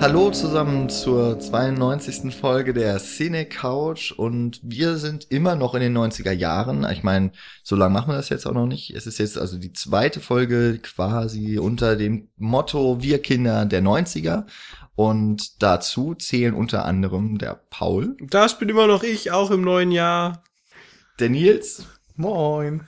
[0.00, 2.34] Hallo zusammen zur 92.
[2.34, 6.86] Folge der Cine Couch und wir sind immer noch in den 90er Jahren.
[6.90, 7.32] Ich meine,
[7.62, 8.94] so lange machen wir das jetzt auch noch nicht.
[8.94, 14.46] Es ist jetzt also die zweite Folge quasi unter dem Motto Wir Kinder der 90er
[14.94, 19.92] und dazu zählen unter anderem der Paul, Das bin immer noch ich, auch im neuen
[19.92, 20.42] Jahr.
[21.18, 21.84] der Nils
[22.16, 22.86] Moin.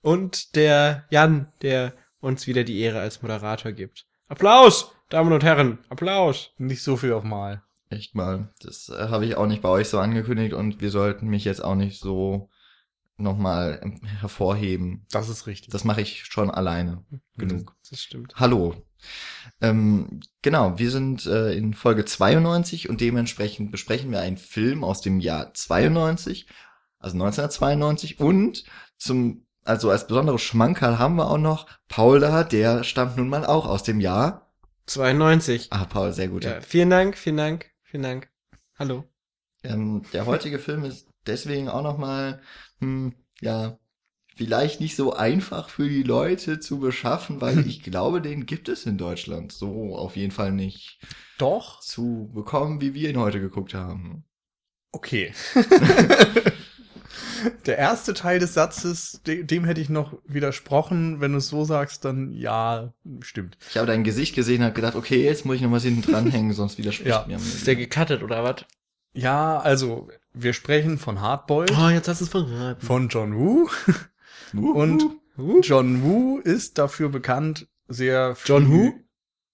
[0.00, 4.06] Und der Jan, der uns wieder die Ehre als Moderator gibt.
[4.28, 6.50] Applaus, Damen und Herren, Applaus.
[6.58, 7.62] Nicht so viel auf Mal.
[7.90, 8.52] Echt mal.
[8.60, 11.62] Das äh, habe ich auch nicht bei euch so angekündigt und wir sollten mich jetzt
[11.62, 12.50] auch nicht so
[13.16, 15.06] nochmal ähm, hervorheben.
[15.12, 15.70] Das ist richtig.
[15.70, 17.04] Das mache ich schon alleine.
[17.36, 17.74] Genug.
[17.88, 18.34] Das stimmt.
[18.36, 18.74] Hallo.
[19.60, 25.00] Ähm, genau, wir sind äh, in Folge 92 und dementsprechend besprechen wir einen Film aus
[25.00, 26.48] dem Jahr 92,
[26.98, 28.64] also 1992 und
[28.96, 33.44] zum also als besonderes Schmankerl haben wir auch noch Paul da, der stammt nun mal
[33.44, 34.45] auch aus dem Jahr.
[34.86, 35.68] 92.
[35.70, 36.44] Ah, Paul, sehr gut.
[36.44, 38.30] Ja, vielen Dank, vielen Dank, vielen Dank.
[38.78, 39.04] Hallo.
[39.64, 42.40] Ähm, der heutige Film ist deswegen auch nochmal,
[42.78, 43.78] hm, ja,
[44.36, 48.86] vielleicht nicht so einfach für die Leute zu beschaffen, weil ich glaube, den gibt es
[48.86, 51.00] in Deutschland so auf jeden Fall nicht
[51.38, 51.80] Doch?
[51.80, 54.24] zu bekommen, wie wir ihn heute geguckt haben.
[54.92, 55.32] Okay.
[57.66, 61.20] Der erste Teil des Satzes, de dem hätte ich noch widersprochen.
[61.20, 63.56] Wenn du es so sagst, dann ja, stimmt.
[63.70, 66.02] Ich habe dein Gesicht gesehen und hab gedacht, okay, jetzt muss ich noch was hinten
[66.02, 67.24] dranhängen, sonst widerspricht Ja.
[67.26, 67.36] mir.
[67.36, 68.64] Ist der gecuttet oder was?
[69.14, 72.84] Ja, also, wir sprechen von Hardboiled, Oh, jetzt hast du es verraten.
[72.86, 73.68] von John Woo.
[74.54, 75.04] Und.
[75.62, 78.94] John Woo ist dafür bekannt, sehr John Who?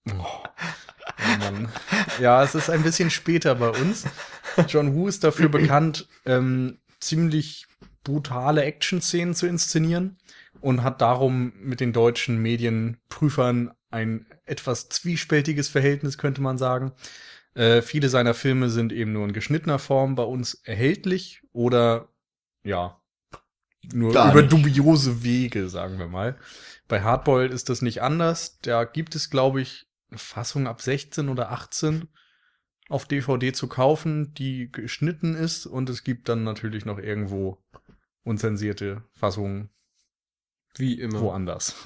[0.09, 2.21] Oh, oh.
[2.21, 4.05] Ja, es ist ein bisschen später bei uns.
[4.67, 7.67] John Woo ist dafür bekannt, ähm, ziemlich
[8.03, 10.17] brutale Action-Szenen zu inszenieren
[10.61, 16.93] und hat darum mit den deutschen Medienprüfern ein etwas zwiespältiges Verhältnis, könnte man sagen.
[17.53, 22.09] Äh, viele seiner Filme sind eben nur in geschnittener Form bei uns erhältlich oder
[22.63, 22.99] ja,
[23.91, 24.53] nur Gar über nicht.
[24.53, 26.37] dubiose Wege, sagen wir mal.
[26.87, 28.59] Bei Hardboiled ist das nicht anders.
[28.61, 32.07] Da gibt es, glaube ich, eine Fassung ab 16 oder 18
[32.93, 37.57] auf DVD zu kaufen, die geschnitten ist und es gibt dann natürlich noch irgendwo
[38.23, 39.69] unzensierte Fassungen
[40.77, 41.21] Wie immer.
[41.21, 41.75] woanders.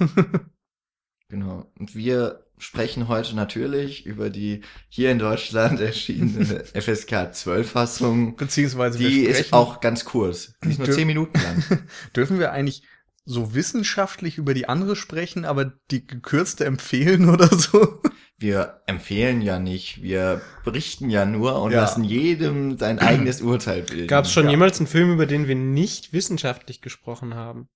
[1.30, 1.70] Genau.
[1.78, 8.36] Und wir sprechen heute natürlich über die hier in Deutschland erschienene FSK 12 Fassung.
[8.36, 10.54] Beziehungsweise wir Die sprechen, ist auch ganz kurz.
[10.64, 11.62] Die ist nur 10 Minuten lang.
[12.16, 12.82] dürfen wir eigentlich
[13.30, 18.00] so wissenschaftlich über die andere sprechen, aber die gekürzte empfehlen oder so?
[18.38, 21.82] Wir empfehlen ja nicht, wir berichten ja nur und Ja.
[21.82, 24.06] lassen jedem sein eigenes Urteil bilden.
[24.06, 24.52] Gab es schon Ja.
[24.52, 27.68] jemals einen Film, über den wir nicht wissenschaftlich gesprochen haben?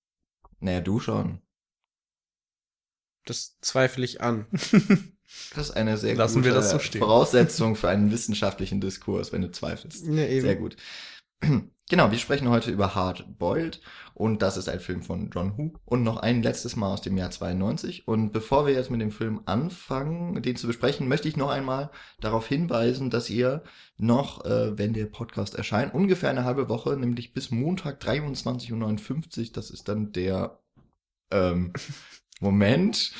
[0.60, 1.42] Naja, du schon.
[3.26, 4.46] Das zweifle ich an.
[5.54, 6.78] Das ist eine sehr Lassen gute wir das so.
[6.78, 10.04] Voraussetzung für einen wissenschaftlichen Diskurs, wenn du zweifelst.
[10.06, 10.42] Ja, eben.
[10.42, 10.76] Sehr gut.
[11.92, 13.82] Genau, wir sprechen heute über Hard Boiled
[14.14, 17.18] und das ist ein Film von John Woo und noch ein letztes Mal aus dem
[17.18, 21.36] Jahr 92 und bevor wir jetzt mit dem Film anfangen, den zu besprechen, möchte ich
[21.36, 23.62] noch einmal darauf hinweisen, dass ihr
[23.98, 29.52] noch, äh, wenn der Podcast erscheint, ungefähr eine halbe Woche, nämlich bis Montag 23.59 Uhr,
[29.52, 30.60] das ist dann der
[31.30, 31.74] ähm,
[32.40, 33.12] Moment.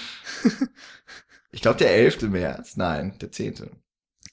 [1.51, 2.23] Ich glaube der 11.
[2.23, 3.83] März, nein, der 10.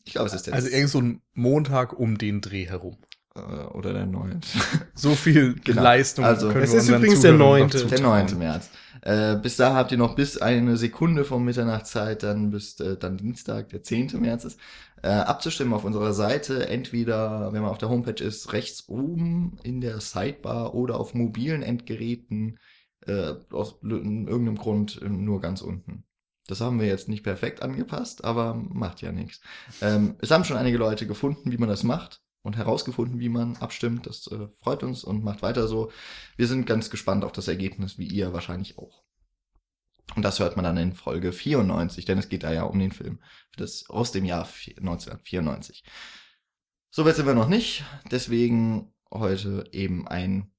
[0.06, 3.00] Ich glaube, es ist der Also irgend so ein Montag um den Dreh herum.
[3.39, 4.41] Äh, oder der 9.
[4.95, 5.81] So viel Genau.
[5.83, 7.85] Leistung Also, können es wir ist übrigens der Zuhörern neunte.
[7.85, 8.01] Der.
[8.01, 8.38] 9.
[8.38, 8.69] März.
[9.01, 13.17] Äh, bis da habt ihr noch bis eine Sekunde vor Mitternachtszeit, dann bis äh, dann
[13.17, 14.19] Dienstag, der 10.
[14.19, 14.59] März ist,
[15.03, 16.67] äh, abzustimmen auf unserer Seite.
[16.67, 21.63] Entweder, wenn man auf der Homepage ist, rechts oben in der Sidebar oder auf mobilen
[21.63, 22.59] Endgeräten,
[23.06, 26.03] äh, aus irgendeinem Grund äh, nur ganz unten.
[26.47, 29.39] Das haben wir jetzt nicht perfekt angepasst, aber macht ja nichts.
[29.81, 33.57] Ähm, es haben schon einige Leute gefunden, wie man das macht und herausgefunden, wie man
[33.57, 34.07] abstimmt.
[34.07, 35.91] Das äh, freut uns und macht weiter so.
[36.38, 39.03] Wir sind ganz gespannt auf das Ergebnis, wie ihr wahrscheinlich auch.
[40.15, 42.91] Und das hört man dann in Folge 94, denn es geht da ja um den
[42.91, 43.19] Film
[43.57, 44.47] das aus dem Jahr
[44.77, 45.83] 1994.
[46.89, 50.51] So weit sind wir noch nicht, deswegen heute eben ein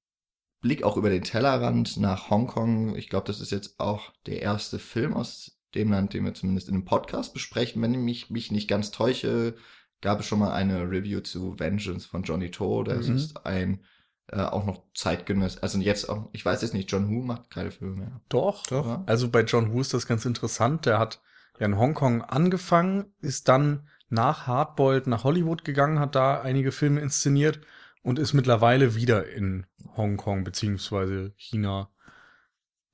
[0.60, 2.94] Blick auch über den Tellerrand nach Hongkong.
[2.94, 6.68] Ich glaube, das ist jetzt auch der erste Film aus dem Land, den wir zumindest
[6.68, 7.80] in einem Podcast besprechen.
[7.80, 9.56] Wenn ich mich, mich nicht ganz täusche,
[10.00, 12.82] gab es schon mal eine Review zu Vengeance von Johnny To.
[12.82, 13.16] Das Mhm.
[13.16, 13.84] ist ein
[14.32, 15.60] äh, auch noch zeitgenössisch.
[15.62, 18.20] Also jetzt auch, ich weiß jetzt nicht, John Woo macht keine Filme mehr.
[18.28, 18.64] Doch.
[18.68, 18.84] Doch.
[18.86, 19.02] oder?
[19.06, 20.86] Also bei John Woo ist das ganz interessant.
[20.86, 21.20] Der hat
[21.58, 27.00] ja in Hongkong angefangen, ist dann nach Hardboiled nach Hollywood gegangen, hat da einige Filme
[27.00, 27.60] inszeniert
[28.02, 29.66] und ist mittlerweile wieder in
[29.96, 31.90] Hongkong beziehungsweise China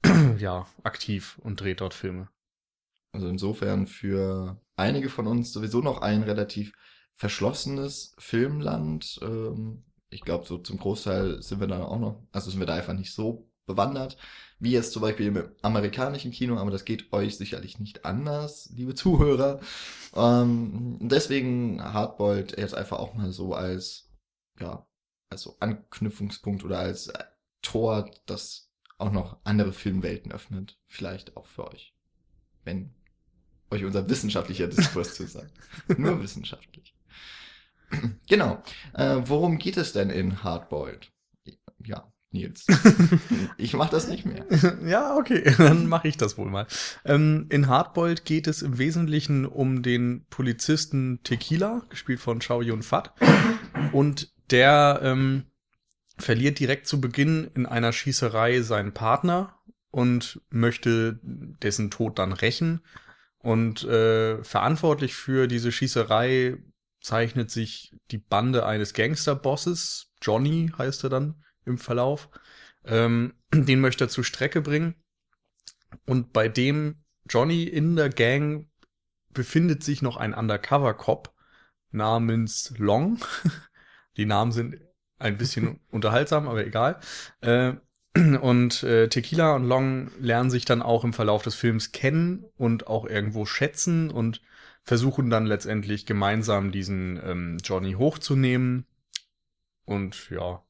[0.39, 2.29] ja aktiv und dreht dort Filme.
[3.13, 6.73] Also insofern für einige von uns sowieso noch ein relativ
[7.17, 9.19] verschlossenes Filmland.
[9.23, 12.75] Ähm, ich glaube, so zum Großteil sind wir da auch noch, also sind wir da
[12.75, 14.17] einfach nicht so bewandert,
[14.61, 18.95] wie jetzt zum Beispiel im amerikanischen Kino, aber das geht euch sicherlich nicht anders, liebe
[18.95, 19.61] Zuhörer.
[20.15, 24.09] Ähm, deswegen Hardboiled jetzt einfach auch mal so als,
[24.61, 24.87] ja,
[25.29, 27.25] also Anknüpfungspunkt oder als äh,
[27.61, 30.79] Tor, das auch noch andere Filmwelten öffnet.
[30.87, 31.95] Vielleicht auch für euch.
[32.65, 32.95] Wenn
[33.71, 35.51] euch unser wissenschaftlicher Diskurs zu sagen.
[35.99, 36.96] Nur wissenschaftlich.
[38.29, 38.63] genau.
[38.95, 41.11] Äh, worum geht es denn in Hardboiled?
[41.85, 42.67] Ja, Nils.
[43.57, 44.45] ich mach das nicht mehr.
[44.85, 46.67] Ja, okay, dann mache ich das wohl mal.
[47.05, 52.83] Ähm, in Hardboiled geht es im Wesentlichen um den Polizisten Tequila, gespielt von Chow Yun
[52.83, 53.13] Fat.
[53.93, 55.45] Und der ähm,
[56.19, 59.59] verliert direkt zu Beginn in einer Schießerei seinen Partner
[59.91, 62.81] und möchte dessen Tod dann rächen.
[63.39, 66.59] Und äh, verantwortlich für diese Schießerei
[67.07, 72.29] zeichnet sich die Bande eines Gangsterbosses, Johnny heißt er dann im Verlauf.
[72.85, 74.97] Ähm, den möchte er zur Strecke bringen.
[76.05, 78.69] Und bei dem Johnny in der Gang
[79.31, 81.33] befindet sich noch ein Undercover-Cop
[81.93, 83.21] namens Long.
[84.17, 84.81] Die Namen sind
[85.19, 86.99] ein bisschen unterhaltsam, aber egal.
[87.41, 87.75] Äh,
[88.41, 92.89] und äh, Tequila und Long lernen sich dann auch im Verlauf des Films kennen und
[92.89, 94.41] auch irgendwo schätzen und
[94.87, 98.87] versuchen dann letztendlich gemeinsam diesen ähm, Johnny hochzunehmen.
[99.85, 100.63] Und ja.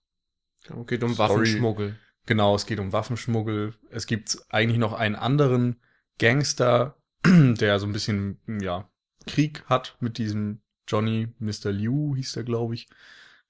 [0.63, 1.31] Es geht um Story.
[1.31, 1.99] Waffenschmuggel.
[2.25, 3.75] Genau, es geht um Waffenschmuggel.
[3.91, 5.77] Es gibt eigentlich noch einen anderen
[6.19, 8.89] Gangster, der so ein bisschen, ja,
[9.27, 11.71] Krieg hat mit diesem Johnny, Mr.
[11.71, 12.89] Liu hieß der, glaube ich.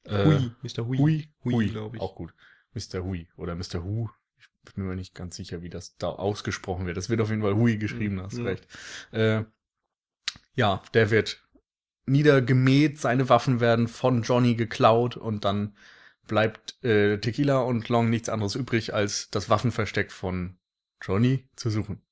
[0.03, 0.87] Äh, Hui, Mr.
[0.87, 0.99] Hui.
[0.99, 2.01] Hui, Hui, Hui, glaub ich.
[2.01, 2.35] Auch gut.
[2.75, 3.05] Mr.
[3.05, 3.85] Hui oder Mr.
[3.85, 4.09] Hu.
[4.39, 6.97] Ich bin mir nicht ganz sicher, wie das da ausgesprochen wird.
[6.97, 8.45] Das wird auf jeden Fall Hui geschrieben, hast Ja.
[8.45, 8.67] recht.
[9.13, 9.45] Äh,
[10.57, 11.43] ja, der wird
[12.07, 15.77] niedergemäht, seine Waffen werden von Johnny geklaut und dann
[16.27, 20.59] bleibt äh, Tequila und Long nichts anderes übrig, als das Waffenversteck von
[21.03, 22.03] Johnny zu suchen.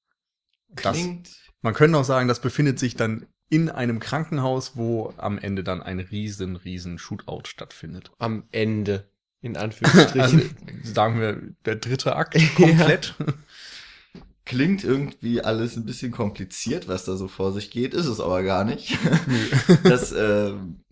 [0.69, 1.31] Das, Klingt
[1.63, 5.83] man könnte auch sagen, das befindet sich dann in einem Krankenhaus, wo am Ende dann
[5.83, 8.11] ein riesen, riesen Shootout stattfindet.
[8.19, 9.09] Am Ende,
[9.41, 10.57] in Also, Anführungsstrichen.
[10.83, 13.15] sagen wir, der dritte Akt komplett.
[14.47, 18.43] Klingt irgendwie alles ein bisschen kompliziert, was da so vor sich geht, ist es aber
[18.43, 18.99] gar nicht.
[19.85, 20.85] das, ähm,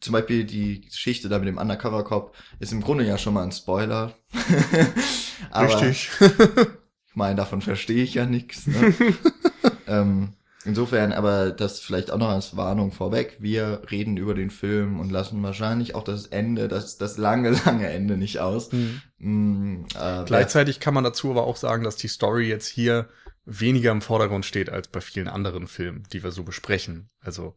[0.00, 3.52] zum Beispiel die Geschichte da mit dem Undercover-Cop ist im Grunde ja schon mal ein
[3.52, 4.14] Spoiler.
[5.50, 6.10] aber Richtig.
[6.20, 8.66] ich meine, davon verstehe ich ja nichts.
[8.66, 8.94] Ne?
[9.86, 10.34] ähm,
[10.66, 13.36] insofern, aber das vielleicht auch noch als Warnung vorweg.
[13.40, 17.88] Wir reden über den Film und lassen wahrscheinlich auch das Ende, das, das lange, lange
[17.88, 18.70] Ende nicht aus.
[18.72, 19.00] Hm.
[19.18, 23.08] Mm, äh, Gleichzeitig kann man dazu aber auch sagen, dass die Story jetzt hier
[23.44, 27.08] weniger im Vordergrund steht als bei vielen anderen Filmen, die wir so besprechen.
[27.20, 27.54] Also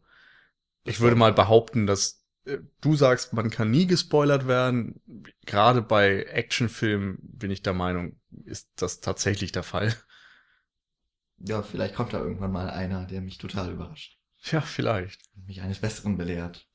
[0.84, 5.00] ich würde mal behaupten, dass äh, du sagst, man kann nie gespoilert werden.
[5.46, 9.94] Gerade bei Actionfilmen bin ich der Meinung, ist das tatsächlich der Fall.
[11.40, 14.18] Ja, vielleicht kommt da irgendwann mal einer, der mich total überrascht.
[14.50, 15.20] Ja, vielleicht.
[15.46, 16.66] Mich eines Besseren belehrt.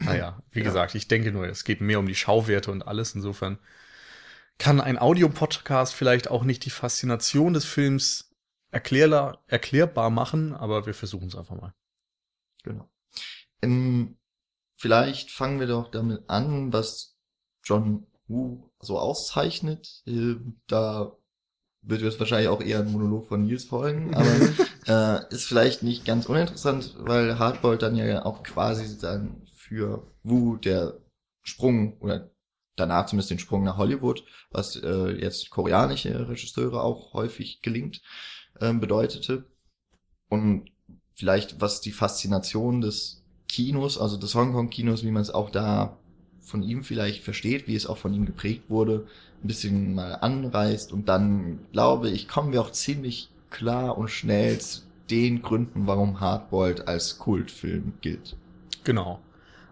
[0.00, 0.64] Naja, wie Ja.
[0.64, 3.14] gesagt, ich denke nur, es geht mehr um die Schauwerte und alles.
[3.14, 3.58] Insofern
[4.58, 8.30] kann ein Audiopodcast vielleicht auch nicht die Faszination des Films
[8.70, 11.74] erklärbar, erklärbar machen, aber wir versuchen es einfach mal.
[12.64, 12.88] Genau.
[13.62, 14.18] Ähm,
[14.76, 17.16] vielleicht fangen wir doch damit an, was
[17.64, 20.02] John Woo so auszeichnet.
[20.06, 20.36] Äh,
[20.66, 21.16] da
[21.82, 24.14] wird jetzt wahrscheinlich auch eher ein Monolog von Nils folgen,
[24.86, 30.06] aber äh, ist vielleicht nicht ganz uninteressant, weil Hardboiled dann ja auch quasi dann für
[30.22, 30.98] Wu der
[31.42, 32.30] Sprung oder
[32.76, 38.02] danach zumindest den Sprung nach Hollywood, was äh, jetzt koreanische Regisseure auch häufig gelingt,
[38.60, 39.44] ähm, bedeutete.
[40.28, 40.70] Und
[41.14, 45.98] vielleicht was die Faszination des Kinos, also des Hongkong-Kinos, wie man es auch da
[46.40, 49.06] von ihm vielleicht versteht, wie es auch von ihm geprägt wurde,
[49.42, 54.58] ein bisschen mal anreißt und dann glaube ich, kommen wir auch ziemlich klar und schnell
[54.58, 58.36] zu den Gründen, warum Hardboiled als Kultfilm gilt.
[58.84, 59.20] Genau.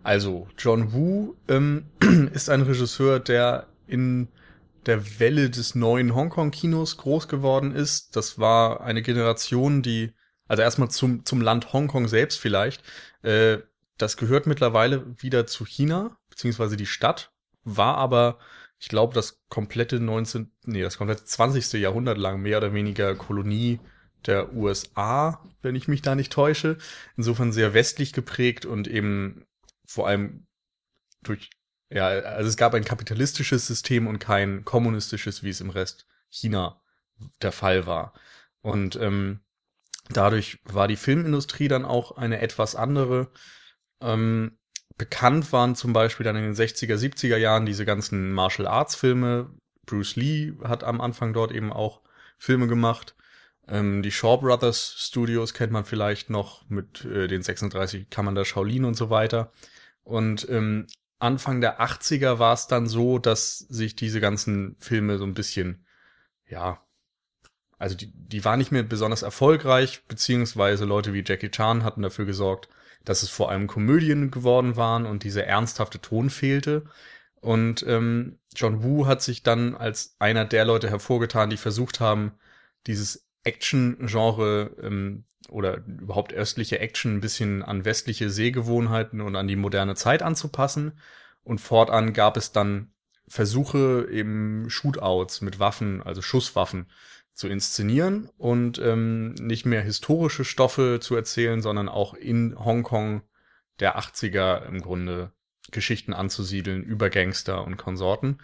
[0.02, 1.86] Also, John Woo ähm,
[2.32, 4.28] ist ein Regisseur, der in
[4.86, 8.16] der Welle des neuen Hongkong-Kinos groß geworden ist.
[8.16, 10.12] Das war eine Generation, die,
[10.46, 12.82] also erstmal zum, zum Land Hongkong selbst vielleicht,
[13.22, 13.58] äh,
[13.98, 17.32] das gehört mittlerweile wieder zu China, beziehungsweise die Stadt,
[17.64, 18.38] war aber,
[18.78, 21.80] ich glaube, das komplette 19, nee, das komplette 20.
[21.80, 23.80] Jahrhundert lang mehr oder weniger Kolonie
[24.26, 26.78] der USA, wenn ich mich da nicht täusche.
[27.16, 29.46] Insofern sehr westlich geprägt und eben
[29.86, 30.46] vor allem
[31.22, 31.50] durch,
[31.90, 36.82] ja, also es gab ein kapitalistisches System und kein kommunistisches, wie es im Rest China
[37.40, 38.12] der Fall war.
[38.60, 39.40] Und ähm,
[40.08, 43.28] Dadurch war die Filmindustrie dann auch eine etwas andere.
[44.00, 44.58] Ähm,
[44.98, 49.50] bekannt waren zum Beispiel dann in den 60er, 70er Jahren diese ganzen Martial Arts Filme.
[49.84, 52.00] Bruce Lee hat am Anfang dort eben auch
[52.38, 53.14] Filme gemacht.
[53.68, 58.44] Ähm, die Shaw Brothers Studios kennt man vielleicht noch mit äh, den 36 Kammern der
[58.44, 59.52] Shaolin und so weiter.
[60.02, 60.86] Und ähm,
[61.18, 65.84] Anfang der 80er war es dann so, dass sich diese ganzen Filme so ein bisschen,
[66.46, 66.82] ja,
[67.78, 72.24] also die, die waren nicht mehr besonders erfolgreich, beziehungsweise Leute wie Jackie Chan hatten dafür
[72.24, 72.68] gesorgt,
[73.06, 76.84] dass es vor allem Komödien geworden waren und dieser ernsthafte Ton fehlte.
[77.40, 82.32] Und ähm, John Woo hat sich dann als einer der Leute hervorgetan, die versucht haben,
[82.86, 89.56] dieses Action-Genre ähm, oder überhaupt östliche Action ein bisschen an westliche Sehgewohnheiten und an die
[89.56, 90.98] moderne Zeit anzupassen.
[91.44, 92.90] Und fortan gab es dann
[93.28, 96.86] Versuche, eben Shootouts mit Waffen, also Schusswaffen,
[97.36, 103.22] zu inszenieren und ähm, nicht mehr historische Stoffe zu erzählen, sondern auch in Hongkong
[103.78, 105.32] der 80er im Grunde
[105.70, 108.38] Geschichten anzusiedeln über Gangster und Konsorten.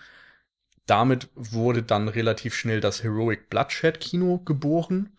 [0.85, 5.17] Damit wurde dann relativ schnell das Heroic Bloodshed Kino geboren.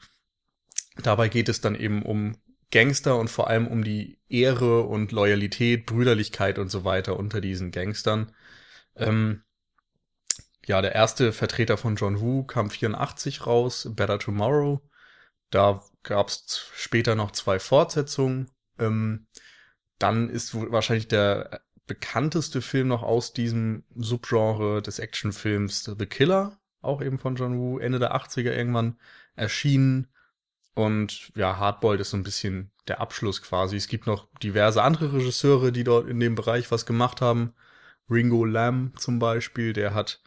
[1.02, 2.38] Dabei geht es dann eben um
[2.70, 7.72] Gangster und vor allem um die Ehre und Loyalität, Brüderlichkeit und so weiter unter diesen
[7.72, 8.32] Gangstern.
[8.96, 9.42] Ähm,
[10.66, 14.82] ja, der erste Vertreter von John Woo kam 84 raus, Better Tomorrow.
[15.50, 18.50] Da gab es später noch zwei Fortsetzungen.
[18.80, 19.28] Ähm,
[20.00, 27.02] dann ist wahrscheinlich der bekannteste Film noch aus diesem Subgenre des Actionfilms The Killer, auch
[27.02, 28.98] eben von John Woo, Ende der 80er irgendwann
[29.36, 30.08] erschienen.
[30.76, 33.76] Und ja, Hardboiled ist so ein bisschen der Abschluss quasi.
[33.76, 37.54] Es gibt noch diverse andere Regisseure, die dort in dem Bereich was gemacht haben.
[38.10, 40.22] Ringo Lamb zum Beispiel, der hat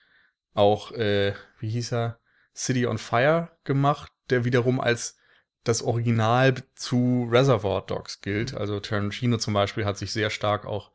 [0.57, 2.19] auch, äh, wie hieß er,
[2.55, 5.19] City on Fire gemacht, der wiederum als
[5.65, 8.55] das Original zu Reservoir Dogs gilt.
[8.55, 10.93] Also Tarantino zum Beispiel hat sich sehr stark auch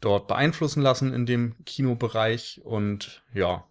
[0.00, 3.64] dort beeinflussen lassen in dem Kinobereich und ja,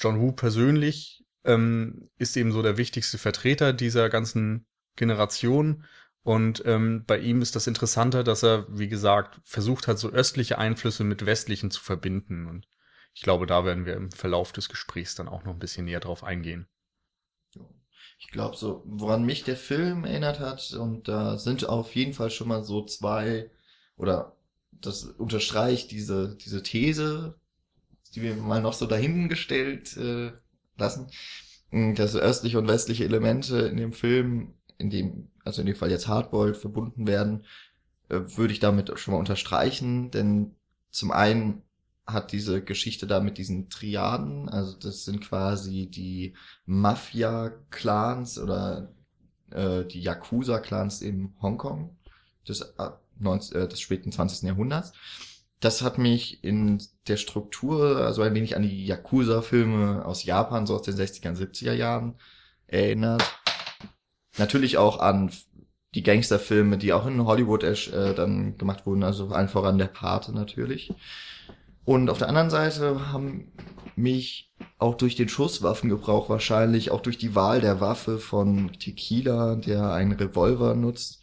[0.00, 5.84] John Woo persönlich ähm, ist eben so der wichtigste Vertreter dieser ganzen Generation.
[6.22, 10.58] Und ähm, bei ihm ist das Interessanter, dass er, wie gesagt, versucht hat, so östliche
[10.58, 12.46] Einflüsse mit westlichen zu verbinden.
[12.46, 12.68] Und
[13.18, 15.98] ich glaube, da werden wir im Verlauf des Gesprächs dann auch noch ein bisschen näher
[15.98, 16.68] drauf eingehen.
[18.20, 22.30] Ich glaube, so, woran mich der Film erinnert hat, und da sind auf jeden Fall
[22.30, 23.50] schon mal so zwei,
[23.96, 24.36] oder
[24.70, 27.34] das unterstreicht diese, diese These,
[28.14, 30.30] die wir mal noch so dahingestellt äh,
[30.76, 31.10] lassen,
[31.70, 35.90] hm, dass östliche und westliche Elemente in dem Film, in dem, also in dem Fall
[35.90, 37.46] jetzt Hardboiled verbunden werden,
[38.10, 40.54] äh, würde ich damit schon mal unterstreichen, denn
[40.92, 41.64] zum einen
[42.08, 46.34] hat diese Geschichte da mit diesen Triaden, also das sind quasi die
[46.66, 48.92] Mafia-Clans oder
[49.50, 51.96] äh, die Yakuza-Clans in Hongkong
[52.48, 54.42] des, äh, 19, äh, des späten 20.
[54.48, 54.92] Jahrhunderts
[55.60, 60.74] das hat mich in der Struktur also ein wenig an die Yakuza-Filme aus Japan, so
[60.74, 62.14] aus den 60er 70er Jahren
[62.66, 63.24] erinnert.
[64.36, 65.32] Natürlich auch an
[65.94, 70.32] die Gangsterfilme, die auch in Hollywood äh, dann gemacht wurden, also allen voran der Pate
[70.32, 70.92] natürlich.
[71.88, 73.50] Und auf der anderen Seite haben
[73.96, 79.90] mich auch durch den Schusswaffengebrauch wahrscheinlich, auch durch die Wahl der Waffe von Tequila, der
[79.94, 81.22] einen Revolver nutzt,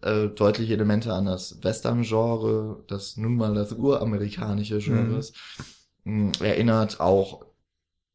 [0.00, 5.18] äh, deutliche Elemente an das Western-Genre, das nun mal das uramerikanische Genre mhm.
[5.18, 5.36] ist.
[6.04, 6.32] Mhm.
[6.40, 7.44] Erinnert auch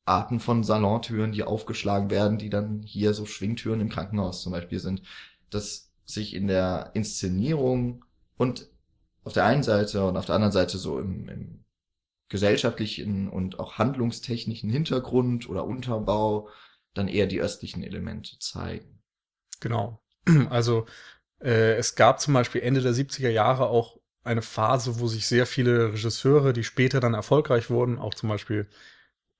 [0.04, 4.80] Arten von Salontüren, die aufgeschlagen werden, die dann hier so Schwingtüren im Krankenhaus zum Beispiel
[4.80, 5.04] sind.
[5.52, 8.04] Dass sich in der Inszenierung
[8.36, 8.68] und
[9.24, 11.63] auf der einen Seite und auf der anderen Seite so im, im
[12.34, 16.50] gesellschaftlichen und auch handlungstechnischen Hintergrund oder Unterbau
[16.96, 19.04] dann eher die östlichen Elemente zeigen.
[19.62, 20.02] Genau.
[20.50, 20.88] Also
[21.40, 25.46] äh, es gab zum Beispiel Ende der 70er Jahre auch eine Phase, wo sich sehr
[25.46, 28.68] viele Regisseure, die später dann erfolgreich wurden, auch zum Beispiel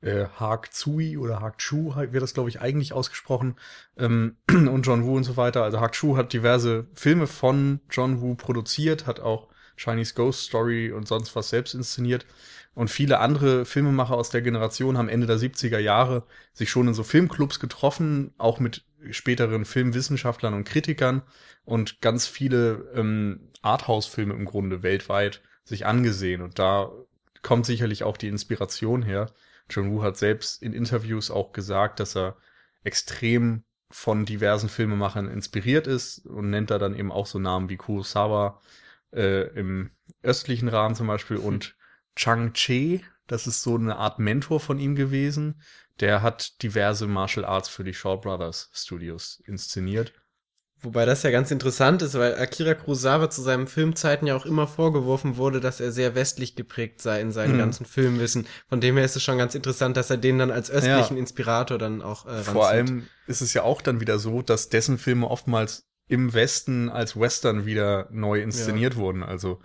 [0.02, 3.56] äh, Haak Tsui oder Haak Chu wird das, glaube ich, eigentlich ausgesprochen,
[3.98, 5.64] ähm, und John Woo und so weiter.
[5.64, 10.92] Also Haak Chu hat diverse Filme von John Woo produziert, hat auch Chinese Ghost Story
[10.92, 12.26] und sonst was selbst inszeniert.
[12.76, 16.94] Und viele andere Filmemacher aus der Generation haben Ende der 70er Jahre sich schon in
[16.94, 21.22] so Filmclubs getroffen, auch mit späteren Filmwissenschaftlern und Kritikern
[21.66, 26.42] und ganz viele ähm, Arthouse-Filme im Grunde weltweit sich angesehen.
[26.42, 26.92] Und da
[27.42, 29.32] kommt sicherlich auch die Inspiration her.
[29.70, 32.38] John Woo hat selbst in Interviews auch gesagt, dass er
[32.84, 37.78] extrem von diversen Filmemachern inspiriert ist und nennt da dann eben auch so Namen wie
[37.78, 38.60] Kurosawa
[39.14, 39.92] äh, im
[40.22, 41.76] östlichen Rahmen zum Beispiel und
[42.16, 45.62] Chang Che, das ist so eine Art Mentor von ihm gewesen.
[46.00, 50.14] Der hat diverse Martial Arts für die Shaw Brothers Studios inszeniert.
[50.82, 54.68] Wobei das ja ganz interessant ist, weil Akira Kurosawa zu seinen Filmzeiten ja auch immer
[54.68, 57.60] vorgeworfen wurde, dass er sehr westlich geprägt sei in seinem Mhm.
[57.60, 58.48] ganzen Filmwissen.
[58.68, 61.78] Von dem her ist es schon ganz interessant, dass er den dann als östlichen Inspirator
[61.78, 65.30] dann auch äh, Vor allem ist es ja auch dann wieder so, dass dessen Filme
[65.30, 69.24] oftmals im Westen als Western wieder neu inszeniert wurden.
[69.24, 69.60] Also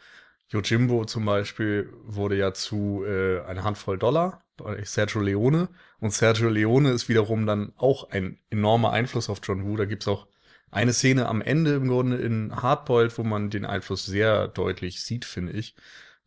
[0.49, 5.69] Yojimbo zum Beispiel wurde ja zu äh, eine Handvoll Dollar bei Sergio Leone.
[6.01, 9.77] Und Sergio Leone ist wiederum dann auch ein enormer Einfluss auf John Woo.
[9.77, 10.27] Da gibt's auch
[10.71, 15.27] eine Szene am Ende im Grunde in Hardboiled, wo man den Einfluss sehr deutlich sieht,
[15.27, 15.77] finde ich.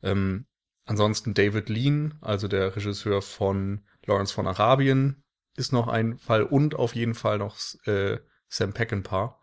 [0.04, 0.46] Ähm,
[0.86, 5.24] ansonsten David Lean, also der Regisseur von Lawrence von Arabien,
[5.56, 9.41] ist noch ein Fall und auf jeden Fall noch äh, Sam Peckinpah.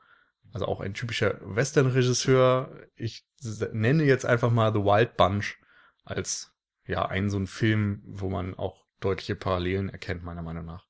[0.52, 2.71] Also auch ein typischer Western-Regisseur.
[2.97, 3.26] Ich
[3.73, 5.59] nenne jetzt einfach mal The Wild Bunch
[6.05, 6.52] als
[6.87, 10.87] ja einen so ein Film, wo man auch deutliche Parallelen erkennt, meiner Meinung nach.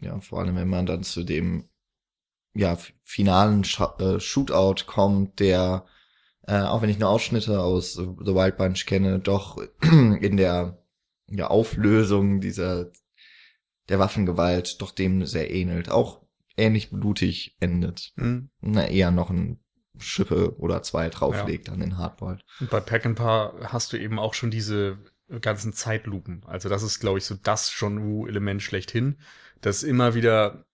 [0.00, 1.68] Ja, vor allem, wenn man dann zu dem
[2.54, 5.86] ja, finalen Scha äh, Shootout kommt, der,
[6.46, 10.82] äh, auch wenn ich nur Ausschnitte aus The Wild Bunch kenne, doch in der
[11.28, 12.90] ja, Auflösung dieser
[13.88, 15.90] der Waffengewalt doch dem sehr ähnelt.
[15.90, 16.21] Auch
[16.56, 18.12] ähnlich blutig endet.
[18.16, 18.50] Mhm.
[18.60, 19.58] Na, eher noch ein
[19.98, 22.44] Schippe oder zwei drauflegt an den Hardboiled.
[22.60, 24.98] Und bei Peckinpah hast du eben auch schon diese
[25.40, 26.42] ganzen Zeitlupen.
[26.46, 29.18] Also das ist, glaube ich, so das John Woo-Element schlechthin,
[29.60, 30.66] dass immer wieder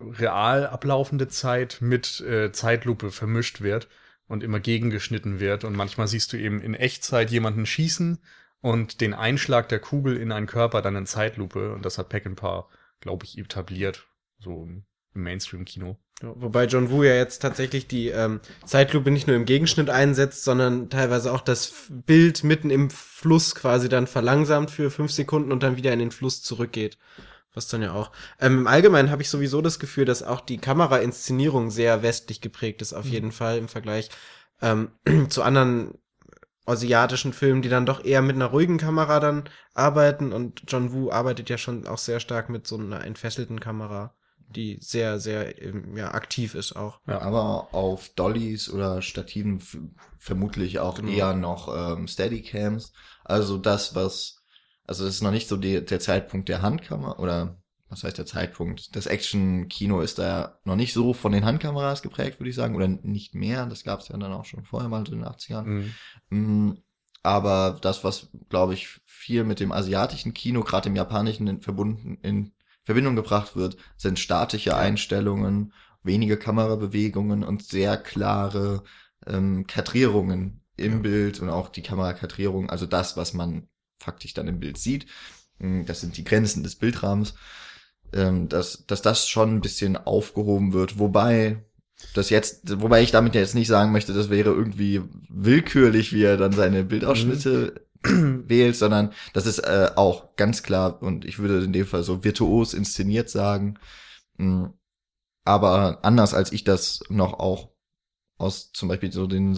[0.00, 3.88] real ablaufende Zeit mit äh, Zeitlupe vermischt wird
[4.26, 5.64] und immer gegengeschnitten wird.
[5.64, 8.18] Und manchmal siehst du eben in Echtzeit jemanden schießen
[8.60, 11.72] und den Einschlag der Kugel in einen Körper dann in Zeitlupe.
[11.74, 12.68] Und das hat Peckinpah,
[13.00, 14.06] glaube ich, etabliert,
[14.38, 14.84] so im
[15.14, 15.96] Mainstream-Kino.
[16.22, 20.44] Ja, Wobei John Woo ja jetzt tatsächlich die ähm, Zeitlupe nicht nur im Gegenschnitt einsetzt,
[20.44, 25.62] sondern teilweise auch das Bild mitten im Fluss quasi dann verlangsamt für fünf Sekunden und
[25.62, 26.98] dann wieder in den Fluss zurückgeht.
[27.52, 28.10] Was dann ja auch.
[28.40, 32.82] Ähm, Im Allgemeinen habe ich sowieso das Gefühl, dass auch die Kamerainszenierung sehr westlich geprägt
[32.82, 34.10] ist, auf jeden Fall im Vergleich
[34.60, 34.90] ähm,
[35.28, 35.94] zu anderen
[36.66, 40.32] asiatischen Filmen, die dann doch eher mit einer ruhigen Kamera dann arbeiten.
[40.32, 44.14] Und John Woo arbeitet ja schon auch sehr stark mit so einer entfesselten Kamera,
[44.54, 47.00] die sehr, sehr ähm, ja, aktiv ist auch.
[47.06, 47.20] Ja.
[47.20, 49.60] Aber auf Dollys oder Stativen
[50.18, 51.10] vermutlich auch Genau.
[51.12, 52.92] eher noch ähm, Steadycams.
[53.24, 54.42] Also das, was,
[54.86, 58.26] also das ist noch nicht so die, der Zeitpunkt der Handkamera oder was heißt der
[58.26, 58.96] Zeitpunkt?
[58.96, 62.88] Das Action-Kino ist da noch nicht so von den Handkameras geprägt, würde ich sagen, oder
[62.88, 63.66] nicht mehr.
[63.66, 65.62] Das gab es ja dann auch schon vorher mal so in den 80ern.
[65.64, 65.94] Mhm.
[66.30, 66.72] Mm,
[67.22, 72.18] Aber das, was, glaube ich, viel mit dem asiatischen Kino, gerade im japanischen, in, verbunden,
[72.22, 72.52] in
[72.84, 78.84] Verbindung gebracht wird, sind statische Einstellungen, wenige Kamerabewegungen und sehr klare
[79.26, 80.98] ähm, Kadrierungen im Ja.
[81.02, 83.68] Bild und auch die Kamerakadrierung, also das, was man
[83.98, 85.06] faktisch dann im Bild sieht.
[85.58, 87.34] Mm, Das sind die Grenzen des Bildrahmens.
[88.12, 91.64] Ähm, dass, dass das schon ein bisschen aufgehoben wird, wobei
[92.12, 96.36] das jetzt, wobei ich damit jetzt nicht sagen möchte, das wäre irgendwie willkürlich, wie er
[96.36, 97.83] dann seine Bildausschnitte
[98.48, 102.24] wählt, sondern das ist äh, auch ganz klar und ich würde in dem Fall so
[102.24, 103.78] virtuos inszeniert sagen.
[104.38, 104.66] Mm,
[105.44, 107.70] Aber anders als ich das noch auch
[108.38, 109.56] aus zum Beispiel so den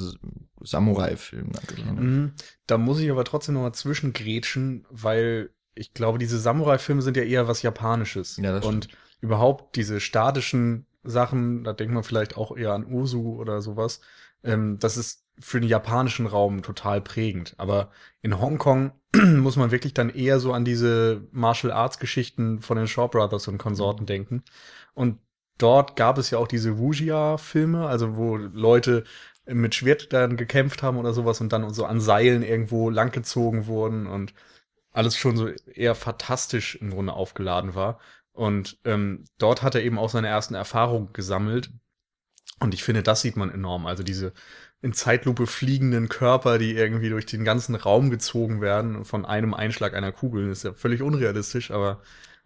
[0.61, 1.52] Samurai-Filmen.
[1.96, 2.32] Mhm.
[2.66, 7.22] Da muss ich aber trotzdem noch mal zwischengrätschen, weil ich glaube, diese Samurai-Filme sind ja
[7.22, 8.37] eher was Japanisches.
[8.37, 8.88] Ja, das Und
[9.20, 14.00] überhaupt diese statischen Sachen, da denkt man vielleicht auch eher an Usu oder sowas.
[14.42, 17.55] Ähm, das ist für den japanischen Raum total prägend.
[17.59, 17.90] Aber
[18.22, 22.88] in Hongkong muss man wirklich dann eher so an diese Martial Arts Geschichten von den
[22.88, 24.42] Shaw Brothers und Konsorten denken.
[24.94, 25.18] Und
[25.59, 29.05] dort gab es ja auch diese Wuxia-Filme, also wo Leute
[29.46, 34.35] mit Schwertern gekämpft haben oder sowas und dann so an Seilen irgendwo langgezogen wurden und
[34.92, 38.01] alles schon so eher fantastisch im Grunde aufgeladen war.
[38.33, 41.70] Und ähm, dort hat er eben auch seine ersten Erfahrungen gesammelt.
[42.61, 43.87] Und ich finde, das sieht man enorm.
[43.87, 44.33] Also diese
[44.87, 49.94] in Zeitlupe fliegenden Körper, die irgendwie durch den ganzen Raum gezogen werden von einem Einschlag
[49.94, 52.01] einer Kugel, das ist ja völlig unrealistisch, aber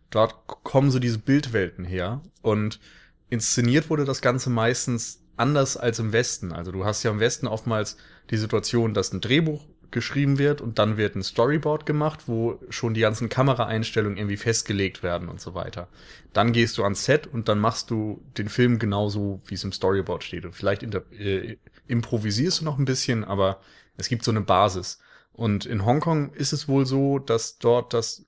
[0.08, 2.22] dort kommen so diese Bildwelten her.
[2.40, 2.80] Und
[3.28, 6.52] inszeniert wurde das Ganze meistens anders als im Westen.
[6.52, 7.98] Also du hast ja im Westen oftmals
[8.30, 12.94] die Situation, dass ein Drehbuch geschrieben wird und dann wird ein Storyboard gemacht, wo schon
[12.94, 15.88] die ganzen Kameraeinstellungen irgendwie festgelegt werden und so weiter.
[16.32, 19.72] Dann gehst du ans Set und dann machst du den Film genauso, wie es im
[19.72, 20.46] Storyboard steht.
[20.46, 21.56] Und vielleicht inter äh,
[21.90, 23.60] improvisierst du noch ein bisschen, aber
[23.96, 25.00] es gibt so eine Basis.
[25.32, 28.26] Und in Hongkong ist es wohl so, dass dort das,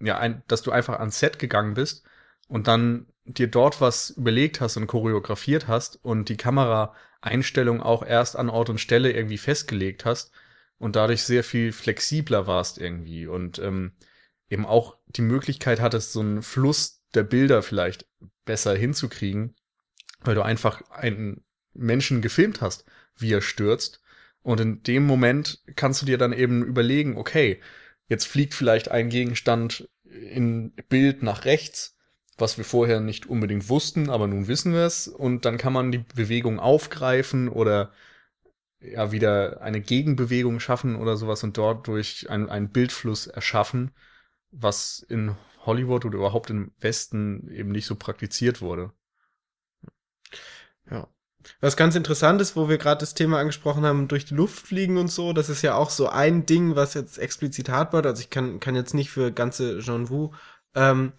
[0.00, 2.04] ja, ein, dass du einfach ans Set gegangen bist
[2.48, 8.36] und dann dir dort was überlegt hast und choreografiert hast und die Kameraeinstellung auch erst
[8.36, 10.32] an Ort und Stelle irgendwie festgelegt hast
[10.78, 13.92] und dadurch sehr viel flexibler warst irgendwie und ähm,
[14.48, 18.06] eben auch die Möglichkeit hattest, so einen Fluss der Bilder vielleicht
[18.44, 19.56] besser hinzukriegen,
[20.20, 21.44] weil du einfach einen
[21.76, 22.84] Menschen gefilmt hast,
[23.16, 24.00] wie er stürzt.
[24.42, 27.60] Und in dem Moment kannst du dir dann eben überlegen, okay,
[28.08, 31.96] jetzt fliegt vielleicht ein Gegenstand in Bild nach rechts,
[32.38, 35.08] was wir vorher nicht unbedingt wussten, aber nun wissen wir es.
[35.08, 37.92] Und dann kann man die Bewegung aufgreifen oder
[38.80, 43.90] ja wieder eine Gegenbewegung schaffen oder sowas und dort durch einen, einen Bildfluss erschaffen,
[44.50, 45.34] was in
[45.64, 48.92] Hollywood oder überhaupt im Westen eben nicht so praktiziert wurde.
[50.90, 51.08] Ja.
[51.60, 54.98] Was ganz interessant ist, wo wir gerade das Thema angesprochen haben, durch die Luft fliegen
[54.98, 58.06] und so, das ist ja auch so ein Ding, was jetzt explizit hart wird.
[58.06, 60.32] Also ich kann, kann jetzt nicht für ganze Jean Wu
[60.74, 61.12] ähm,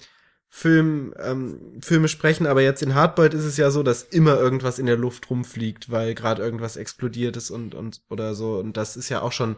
[0.50, 4.80] Film, ähm, Filme sprechen, aber jetzt in Hardboiled ist es ja so, dass immer irgendwas
[4.80, 8.58] in der Luft rumfliegt, weil gerade irgendwas explodiert ist und, und oder so.
[8.58, 9.58] Und das ist ja auch schon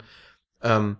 [0.61, 0.97] ähm,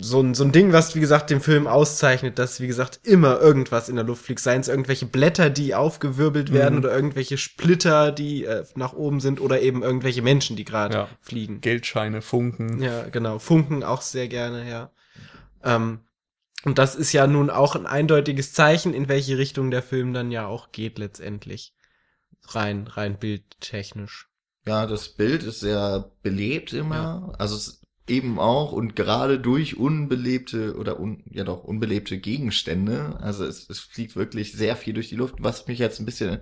[0.00, 3.40] so ein, so ein Ding, was, wie gesagt, den Film auszeichnet, dass, wie gesagt, immer
[3.40, 4.40] irgendwas in der Luft fliegt.
[4.40, 6.84] Seien es irgendwelche Blätter, die aufgewirbelt werden Mhm.
[6.84, 11.08] oder irgendwelche Splitter, die äh, nach oben sind oder eben irgendwelche Menschen, die gerade Ja.
[11.20, 11.60] fliegen.
[11.60, 12.82] Geldscheine, Funken.
[12.82, 13.38] Ja, genau.
[13.38, 14.90] Funken auch sehr gerne, ja.
[15.62, 16.00] Ähm,
[16.64, 20.32] und das ist ja nun auch ein eindeutiges Zeichen, in welche Richtung der Film dann
[20.32, 21.72] ja auch geht letztendlich.
[22.48, 24.28] Rein, rein bildtechnisch.
[24.66, 27.32] Ja, das Bild ist sehr belebt immer.
[27.38, 27.77] Also es
[28.10, 33.18] eben auch und gerade durch unbelebte oder un, ja doch unbelebte Gegenstände.
[33.20, 36.38] Also es, es fliegt wirklich sehr viel durch die Luft, was mich jetzt ein bisschen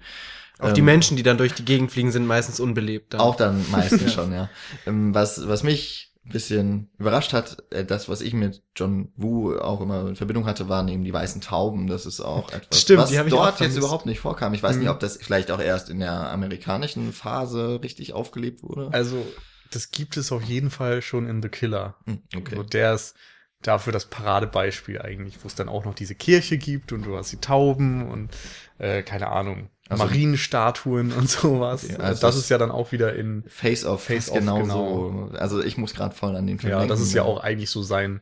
[0.59, 3.15] Auch die ähm, Menschen, die dann durch die Gegend fliegen, sind meistens unbelebt.
[3.15, 3.21] Dann.
[3.21, 4.49] Auch dann meistens schon, ja.
[4.87, 9.57] Ähm, was, was mich ein bisschen überrascht hat, äh, das, was ich mit John Woo
[9.57, 11.87] auch immer in Verbindung hatte, waren eben die weißen Tauben.
[11.87, 14.53] Das ist auch etwas, Stimmt, was die dort jetzt überhaupt nicht vorkam.
[14.55, 14.81] Ich weiß Mhm.
[14.83, 18.89] nicht, ob das vielleicht auch erst in der amerikanischen Phase richtig aufgelebt wurde.
[18.93, 19.25] Also,
[19.71, 21.97] das gibt es auf jeden Fall schon in The Killer.
[22.07, 22.57] Hm, okay.
[22.57, 23.15] Also der ist
[23.63, 27.33] dafür das Paradebeispiel eigentlich, wo es dann auch noch diese Kirche gibt und du hast
[27.33, 28.31] die Tauben und
[28.79, 31.85] äh, keine Ahnung, Also- Marienstatuen und sowas.
[31.85, 35.31] Okay, also also das ist ja dann auch wieder in, Face Off, Face Off, genauso.
[35.35, 36.91] Also ich muss gerade voll an den Film ja, denken.
[36.91, 38.21] das ist ja auch eigentlich so sein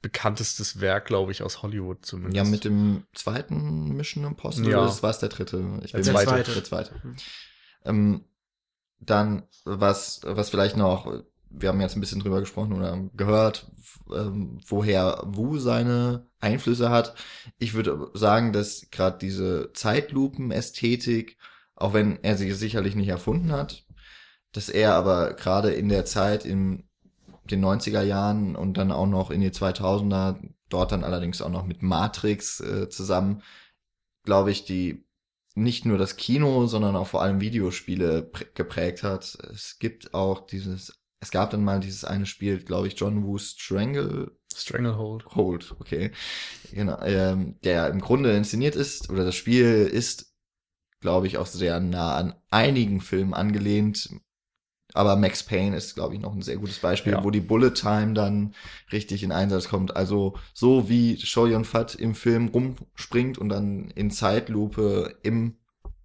[0.00, 2.36] bekanntestes Werk, glaube ich, aus Hollywood zumindest.
[2.36, 4.82] Ja, mit dem zweiten Mission Impossible, Ja.
[4.84, 5.56] das war es der dritte.
[5.82, 6.52] Ich Der bin mir zweite.
[6.54, 6.94] Der zweite.
[7.02, 7.16] Mhm.
[7.84, 8.24] Ähm,
[9.00, 13.70] dann, was, was vielleicht noch, wir haben jetzt ein bisschen drüber gesprochen oder gehört,
[14.14, 17.14] ähm, woher Wu seine Einflüsse hat.
[17.58, 21.36] Ich würde sagen, dass gerade diese Zeitlupen-Ästhetik,
[21.74, 23.86] auch wenn er sie sicherlich nicht erfunden hat,
[24.52, 26.84] dass er aber gerade in der Zeit in
[27.50, 30.36] den 90er Jahren und dann auch noch in die 2000er,
[30.68, 33.42] dort dann allerdings auch noch mit Matrix äh, zusammen,
[34.24, 35.07] glaube ich, die
[35.62, 39.36] nicht nur das Kino, sondern auch vor allem Videospiele prä- geprägt hat.
[39.52, 43.38] Es gibt auch dieses, es gab dann mal dieses eine Spiel, glaube ich, John Woo
[43.38, 45.26] Strangle Stranglehold.
[45.34, 46.10] Hold, okay.
[46.72, 50.34] Genau, ähm, der im Grunde inszeniert ist, oder das Spiel ist,
[51.00, 54.08] glaube ich, auch sehr nah an einigen Filmen angelehnt.
[54.98, 57.22] Aber Max Payne ist, glaube ich, noch ein sehr gutes Beispiel, Ja.
[57.22, 58.52] wo die Bullet Time dann
[58.90, 59.94] richtig in Einsatz kommt.
[59.94, 65.54] Also so wie Shoyun Fat im Film rumspringt und dann in Zeitlupe im,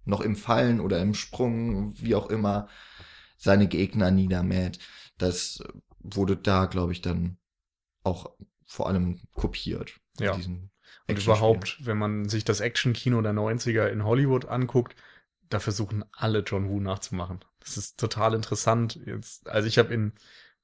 [0.04, 2.68] noch im Fallen oder im Sprung, wie auch immer,
[3.36, 4.78] seine Gegner niedermäht.
[5.18, 5.60] Das
[5.98, 7.36] wurde da, glaube ich, dann
[8.04, 8.30] auch
[8.64, 9.98] vor allem kopiert.
[10.20, 10.34] Ja.
[10.34, 10.70] Und
[11.08, 14.94] überhaupt, wenn man sich das Actionkino der 90er in Hollywood anguckt,
[15.54, 17.40] da versuchen alle John Woo nachzumachen.
[17.60, 19.00] Das ist total interessant.
[19.06, 20.12] Jetzt, also ich habe in,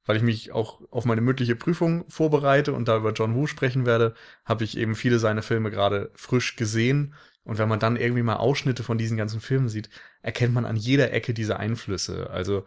[0.05, 3.87] weil ich mich auch auf meine mündliche Prüfung vorbereite und da über John Woo sprechen
[3.87, 7.15] werde, habe ich eben viele seiner Filme gerade frisch gesehen.
[7.45, 9.89] Und wenn man dann irgendwie mal Ausschnitte von diesen ganzen Filmen sieht,
[10.23, 12.29] erkennt man an jeder Ecke diese Einflüsse.
[12.31, 12.67] Also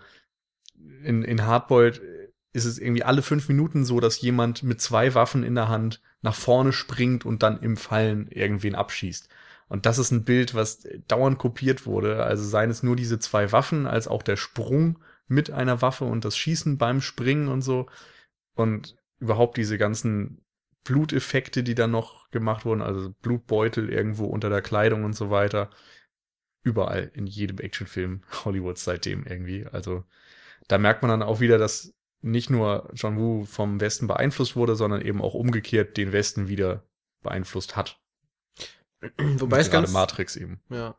[1.03, 2.01] in, in Hardboiled
[2.53, 6.01] ist es irgendwie alle fünf Minuten so, dass jemand mit zwei Waffen in der Hand
[6.21, 9.27] nach vorne springt und dann im Fallen irgendwen abschießt.
[9.67, 12.23] Und das ist ein Bild, was dauernd kopiert wurde.
[12.23, 16.25] Also seien es nur diese zwei Waffen, als auch der Sprung mit einer Waffe und
[16.25, 17.87] das Schießen beim Springen und so.
[18.55, 20.43] Und überhaupt diese ganzen
[20.83, 25.69] Bluteffekte, die dann noch gemacht wurden, also Blutbeutel irgendwo unter der Kleidung und so weiter.
[26.63, 29.65] Überall in jedem Actionfilm Hollywoods seitdem irgendwie.
[29.65, 30.03] Also
[30.67, 34.75] da merkt man dann auch wieder, dass nicht nur John Woo vom Westen beeinflusst wurde,
[34.75, 36.87] sondern eben auch umgekehrt den Westen wieder
[37.21, 38.01] beeinflusst hat.
[39.37, 40.59] Wobei es ganz, Matrix eben.
[40.69, 40.95] ja.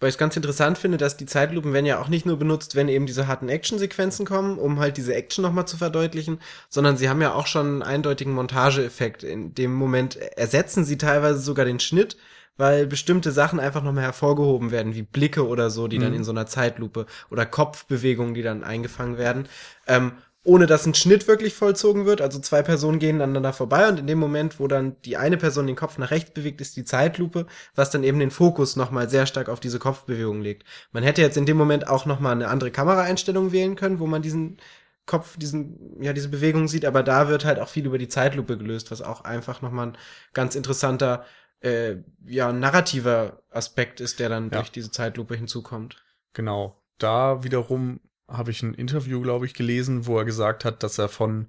[0.00, 2.74] Weil ich es ganz interessant finde, dass die Zeitlupen werden ja auch nicht nur benutzt,
[2.74, 7.08] wenn eben diese harten Actionsequenzen kommen, um halt diese Action nochmal zu verdeutlichen, sondern sie
[7.08, 9.22] haben ja auch schon einen eindeutigen Montageeffekt.
[9.22, 12.16] In dem Moment ersetzen sie teilweise sogar den Schnitt,
[12.56, 16.16] weil bestimmte Sachen einfach nochmal hervorgehoben werden, wie Blicke oder so, die dann Mhm.
[16.18, 19.48] in so einer Zeitlupe oder Kopfbewegungen, die dann eingefangen werden.
[19.86, 20.12] Ähm,
[20.44, 22.20] ohne dass ein Schnitt wirklich vollzogen wird.
[22.20, 25.66] Also zwei Personen gehen aneinander vorbei und in dem Moment, wo dann die eine Person
[25.66, 29.26] den Kopf nach rechts bewegt, ist die Zeitlupe, was dann eben den Fokus nochmal sehr
[29.26, 30.64] stark auf diese Kopfbewegung legt.
[30.92, 34.20] Man hätte jetzt in dem Moment auch nochmal eine andere Kameraeinstellung wählen können, wo man
[34.22, 34.58] diesen
[35.06, 38.56] Kopf, diesen, ja, diese Bewegung sieht, aber da wird halt auch viel über die Zeitlupe
[38.56, 39.98] gelöst, was auch einfach nochmal ein
[40.32, 41.24] ganz interessanter,
[41.60, 44.58] äh, ja, narrativer Aspekt ist, der dann Ja.
[44.58, 45.96] durch diese Zeitlupe hinzukommt.
[46.34, 46.82] Genau.
[46.98, 51.08] Da wiederum habe ich ein Interview, glaube ich, gelesen, wo er gesagt hat, dass er
[51.08, 51.48] von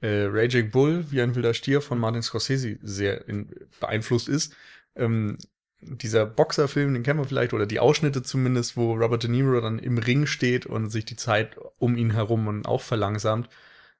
[0.00, 4.54] äh, Raging Bull, wie ein wilder Stier von Martin Scorsese sehr in, beeinflusst ist.
[4.94, 5.38] Ähm,
[5.80, 9.78] dieser Boxerfilm, den kennen wir vielleicht, oder die Ausschnitte zumindest, wo Robert De Niro dann
[9.78, 13.48] im Ring steht und sich die Zeit um ihn herum und auch verlangsamt,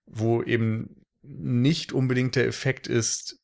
[0.07, 3.41] wo eben nicht unbedingt der Effekt ist,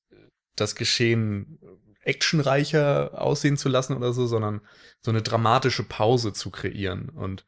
[0.56, 1.58] das Geschehen
[2.02, 4.60] actionreicher aussehen zu lassen oder so, sondern
[5.00, 7.08] so eine dramatische Pause zu kreieren.
[7.10, 7.44] Und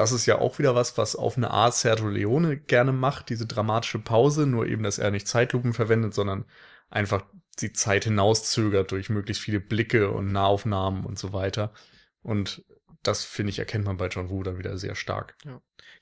[0.00, 3.44] das ist ja auch wieder was, was auf eine Art Sergio Leone gerne macht, diese
[3.44, 6.46] dramatische Pause, nur eben, dass er nicht Zeitlupen verwendet, sondern
[6.88, 7.26] einfach
[7.58, 11.74] die Zeit hinauszögert durch möglichst viele Blicke und Nahaufnahmen und so weiter.
[12.22, 12.64] Und
[13.02, 15.34] das, finde ich, erkennt man bei John Woo dann wieder sehr stark.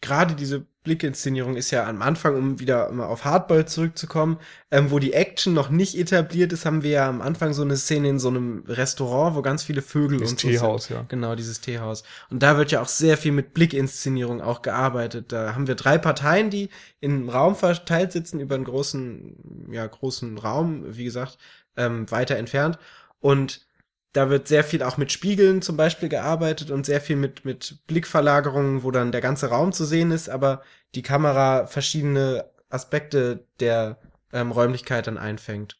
[0.00, 4.38] gerade diese Blickinszenierung ist ja am Anfang, um wieder mal auf Hardball zurückzukommen,
[4.70, 7.76] ähm, wo die Action noch nicht etabliert ist, haben wir ja am Anfang so eine
[7.76, 10.58] Szene in so einem Restaurant, wo ganz viele Vögel Das und so sind.
[10.58, 11.04] Teehaus, ja.
[11.08, 12.04] Genau, dieses Teehaus.
[12.30, 15.32] Und da wird ja auch sehr viel mit Blickinszenierung auch gearbeitet.
[15.32, 20.38] Da haben wir drei Parteien, die im Raum verteilt sitzen, über einen großen, ja, großen
[20.38, 21.38] Raum, wie gesagt,
[21.76, 22.78] ähm, weiter entfernt.
[23.20, 23.67] Und
[24.12, 27.86] da wird sehr viel auch mit Spiegeln zum Beispiel gearbeitet und sehr viel mit, mit
[27.86, 30.62] Blickverlagerungen, wo dann der ganze Raum zu sehen ist, aber
[30.94, 33.98] die Kamera verschiedene Aspekte der
[34.32, 35.76] ähm, Räumlichkeit dann einfängt.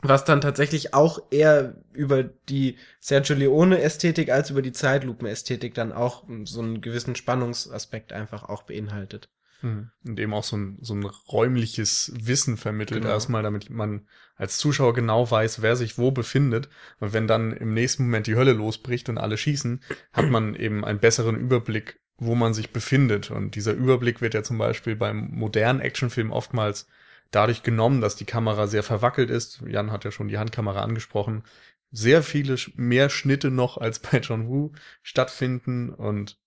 [0.00, 6.28] Was dann tatsächlich auch eher über die Sergio Leone-Ästhetik als über die Zeitlupen-Ästhetik dann auch
[6.28, 9.28] mm, so einen gewissen Spannungsaspekt einfach auch beinhaltet.
[9.62, 9.90] Mhm.
[10.06, 13.12] Und eben auch so ein, so ein räumliches Wissen vermittelt Genau.
[13.12, 16.68] erstmal, damit man als Zuschauer genau weiß, wer sich wo befindet.
[17.00, 20.84] Und wenn dann im nächsten Moment die Hölle losbricht und alle schießen, hat man eben
[20.84, 23.30] einen besseren Überblick, wo man sich befindet.
[23.30, 26.86] Und dieser Überblick wird ja zum Beispiel beim modernen Actionfilm oftmals
[27.30, 29.62] dadurch genommen, dass die Kamera sehr verwackelt ist.
[29.66, 31.42] Jan hat ja schon die Handkamera angesprochen.
[31.90, 36.38] Sehr viele mehr Schnitte noch als bei John Woo stattfinden und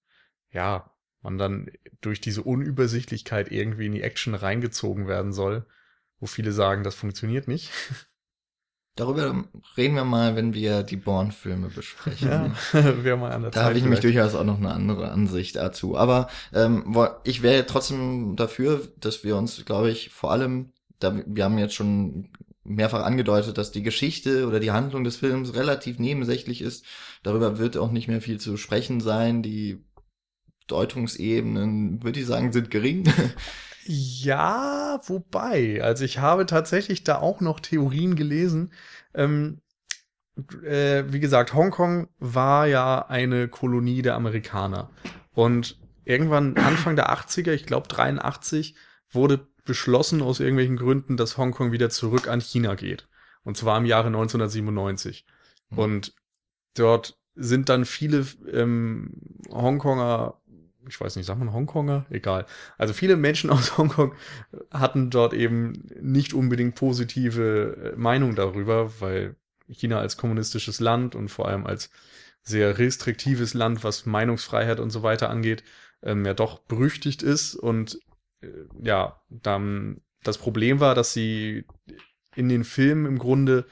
[0.52, 0.92] ja,
[1.22, 1.70] man dann
[2.02, 5.66] durch diese Unübersichtlichkeit irgendwie in die Action reingezogen werden soll,
[6.20, 7.72] wo viele sagen, das funktioniert nicht.
[8.96, 9.46] Darüber
[9.78, 12.54] reden wir mal, wenn wir die Bourne-Filme besprechen.
[12.74, 15.98] wäre mal an der Da habe ich nämlich durchaus auch noch eine andere Ansicht dazu.
[15.98, 21.46] Aber ähm, ich wäre trotzdem dafür, dass wir uns, glaube ich, vor allem, da wir
[21.46, 22.30] haben jetzt schon
[22.64, 26.86] mehrfach angedeutet, dass die Geschichte oder die Handlung des Films relativ nebensächlich ist.
[27.24, 29.42] Darüber wird auch nicht mehr viel zu sprechen sein.
[29.42, 29.84] Die
[30.72, 33.04] Deutungsebenen, würde ich sagen, sind gering.
[33.86, 38.72] Ja, wobei, also ich habe tatsächlich da auch noch Theorien gelesen.
[39.16, 39.60] Ähm,
[40.64, 44.92] äh, wie gesagt, Hongkong war ja eine Kolonie der Amerikaner.
[45.34, 48.76] Und irgendwann Anfang der 80er, ich glaube 83,
[49.10, 53.08] wurde beschlossen aus irgendwelchen Gründen, dass Hongkong wieder zurück an China geht.
[53.44, 55.26] Und zwar im Jahre 1997.
[55.70, 55.78] Mhm.
[55.78, 56.16] Und
[56.76, 59.14] dort sind dann viele ähm,
[59.50, 60.41] Hongkonger,
[60.88, 62.06] ich weiß nicht, sagt man Hongkonger?
[62.10, 62.46] Egal.
[62.78, 64.16] Also viele Menschen aus Hongkong
[64.72, 69.36] hatten dort eben nicht unbedingt positive äh, Meinung darüber, weil
[69.68, 71.90] China als kommunistisches Land und vor allem als
[72.44, 75.64] sehr restriktives Land, was Meinungsfreiheit und so weiter angeht,
[76.02, 77.56] ähm, ja doch berüchtigt ist.
[77.56, 78.00] Und
[78.42, 78.48] äh,
[78.82, 81.66] ja, dann das Problem war, dass sie
[82.36, 83.66] in den Filmen im Grunde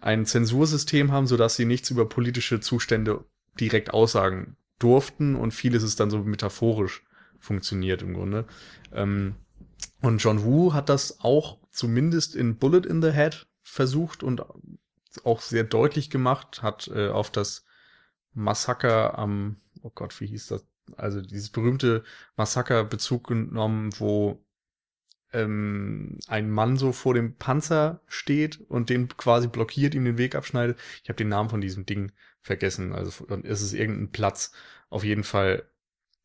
[0.00, 3.24] ein Zensursystem haben, sodass sie nichts über politische Zustände
[3.58, 7.04] direkt aussagen durften und vieles ist dann so metaphorisch
[7.38, 8.46] funktioniert im Grunde.
[8.92, 9.36] Ähm,
[10.02, 14.42] und John Woo hat das auch zumindest in Bullet in the Head versucht und
[15.24, 17.64] auch sehr deutlich gemacht, hat äh, auf das
[18.34, 20.66] Massaker am, oh Gott, wie hieß das?
[20.96, 22.04] Also dieses berühmte
[22.36, 24.44] Massaker Bezug genommen, wo
[25.32, 30.34] ähm, ein Mann so vor dem Panzer steht und den quasi blockiert, ihm den Weg
[30.34, 30.78] abschneidet.
[31.02, 32.12] Ich habe den Namen von diesem Ding
[32.46, 32.92] vergessen.
[32.92, 34.52] Also ist es irgendein Platz.
[34.88, 35.64] Auf jeden Fall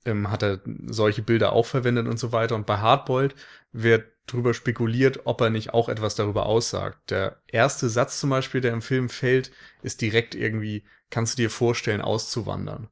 [0.06, 2.56] ähm, hat er solche Bilder auch verwendet und so weiter.
[2.56, 3.36] Und bei Hardboiled
[3.72, 7.10] wird drüber spekuliert, ob er nicht auch etwas darüber aussagt.
[7.10, 11.50] Der erste Satz zum Beispiel, der im Film fällt, ist direkt irgendwie, kannst du dir
[11.50, 12.88] vorstellen, auszuwandern.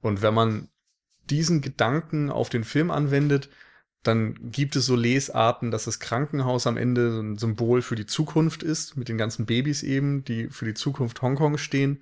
[0.00, 0.68] Und wenn man
[1.28, 3.50] diesen Gedanken auf den Film anwendet,
[4.02, 8.62] dann gibt es so Lesarten, dass das Krankenhaus am Ende ein Symbol für die Zukunft
[8.62, 12.00] ist, mit den ganzen Babys eben, die für die Zukunft Hongkongs stehen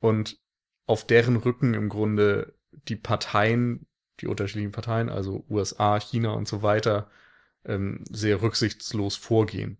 [0.00, 0.38] und
[0.86, 2.54] auf deren Rücken im Grunde
[2.88, 3.86] die Parteien
[4.20, 7.10] die unterschiedlichen Parteien, also USA, China und so weiter,
[7.64, 9.78] ähm, sehr rücksichtslos vorgehen.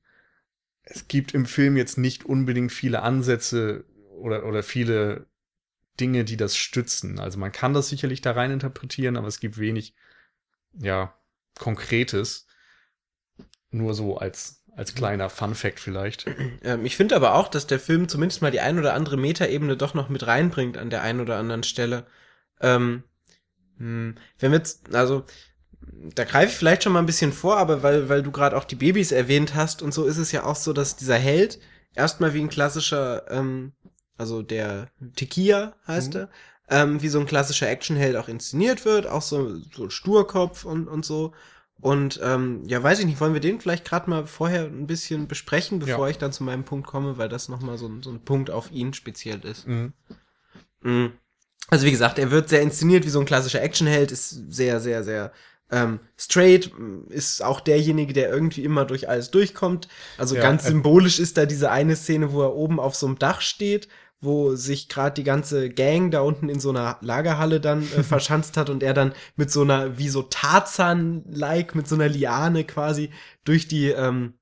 [0.82, 3.84] Es gibt im Film jetzt nicht unbedingt viele Ansätze
[4.16, 5.26] oder, oder viele
[5.98, 7.18] Dinge, die das stützen.
[7.18, 9.94] Also man kann das sicherlich da rein interpretieren, aber es gibt wenig,
[10.78, 11.14] ja,
[11.58, 12.46] Konkretes.
[13.70, 16.26] Nur so als, als kleiner Fun Fact vielleicht.
[16.62, 19.76] Ähm, ich finde aber auch, dass der Film zumindest mal die ein oder andere Metaebene
[19.76, 22.06] doch noch mit reinbringt an der einen oder anderen Stelle.
[22.60, 23.02] Ähm,
[23.78, 25.24] hm, wenn wir jetzt, also,
[26.14, 28.64] da greife ich vielleicht schon mal ein bisschen vor, aber weil, weil du gerade auch
[28.64, 31.58] die Babys erwähnt hast und so ist es ja auch so, dass dieser Held
[31.94, 33.72] erstmal wie ein klassischer, ähm,
[34.18, 36.20] also der Tequila heißt Mhm.
[36.20, 36.28] er,
[36.68, 41.04] ähm, wie so ein klassischer Actionheld auch inszeniert wird, auch so, so Sturkopf und, und
[41.04, 41.32] so.
[41.80, 45.28] Und ähm, ja, weiß ich nicht, wollen wir den vielleicht gerade mal vorher ein bisschen
[45.28, 46.10] besprechen, bevor Ja.
[46.10, 48.70] ich dann zu meinem Punkt komme, weil das nochmal so, ein- so ein Punkt auf
[48.70, 49.66] ihn speziell ist.
[49.66, 49.92] Mhm.
[50.82, 51.12] Mhm.
[51.68, 55.04] Also wie gesagt, er wird sehr inszeniert wie so ein klassischer Actionheld, ist sehr, sehr,
[55.04, 55.32] sehr
[55.72, 56.72] ähm, straight,
[57.10, 59.86] ist auch derjenige, der irgendwie immer durch alles durchkommt.
[60.18, 63.06] Also Ja, ganz äh, symbolisch ist da diese eine Szene, wo er oben auf so
[63.06, 63.86] einem Dach steht,
[64.20, 68.56] wo sich gerade die ganze Gang da unten in so einer Lagerhalle dann äh, verschanzt
[68.56, 73.10] hat und er dann mit so einer, wie so Tarzan-like, mit so einer Liane quasi
[73.44, 74.34] durch die, ähm,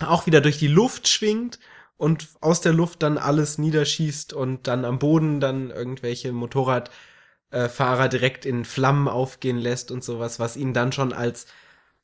[0.00, 1.58] auch wieder durch die Luft schwingt
[1.96, 8.46] und aus der Luft dann alles niederschießt und dann am Boden dann irgendwelche Motorradfahrer direkt
[8.46, 11.46] in Flammen aufgehen lässt und sowas, was ihn dann schon als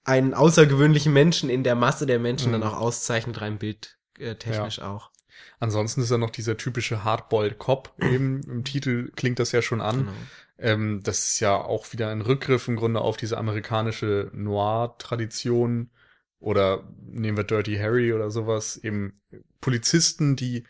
[0.05, 2.61] einen außergewöhnlichen Menschen in der Masse der Menschen Mhm.
[2.61, 5.14] dann auch auszeichnet, rein bildtechnisch äh, technisch auch.
[5.61, 7.95] Ansonsten ist er noch dieser typische Hardboiled Cop.
[8.01, 9.99] Eben im Titel klingt das ja schon an.
[9.99, 10.13] Genau.
[10.59, 15.91] Ähm, das ist ja auch wieder ein Rückgriff im Grunde auf diese amerikanische Noir-Tradition.
[16.39, 18.77] Oder nehmen wir Dirty Harry oder sowas.
[18.77, 19.21] Eben
[19.61, 20.65] Polizisten, die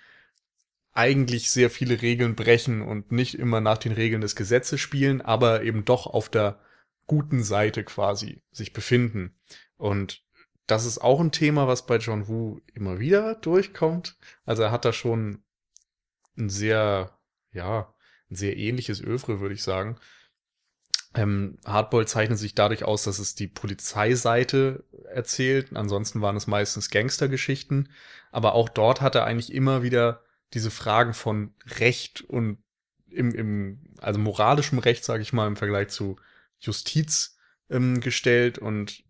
[0.92, 5.64] eigentlich sehr viele Regeln brechen und nicht immer nach den Regeln des Gesetzes spielen, aber
[5.64, 6.61] eben doch auf der
[7.07, 9.35] guten Seite quasi sich befinden.
[9.77, 10.24] Und
[10.66, 14.16] das ist auch ein Thema, was bei John Woo immer wieder durchkommt.
[14.44, 15.42] Also er hat da schon
[16.37, 17.18] ein sehr,
[17.53, 17.94] ja,
[18.31, 19.98] ein sehr ähnliches Övre, würde ich sagen.
[21.14, 25.77] Ähm, Hardball zeichnet sich dadurch aus, dass es die Polizeiseite erzählt.
[25.77, 27.90] Ansonsten waren es meistens Gangstergeschichten.
[28.33, 30.22] Aber auch dort hat er eigentlich immer wieder
[30.55, 32.59] diese Fragen von Recht und
[33.09, 36.16] im, im also moralischem Recht, sage ich mal, im Vergleich zu
[36.59, 37.37] Justiz
[37.70, 38.59] ähm, gestellt.
[38.59, 39.05] Und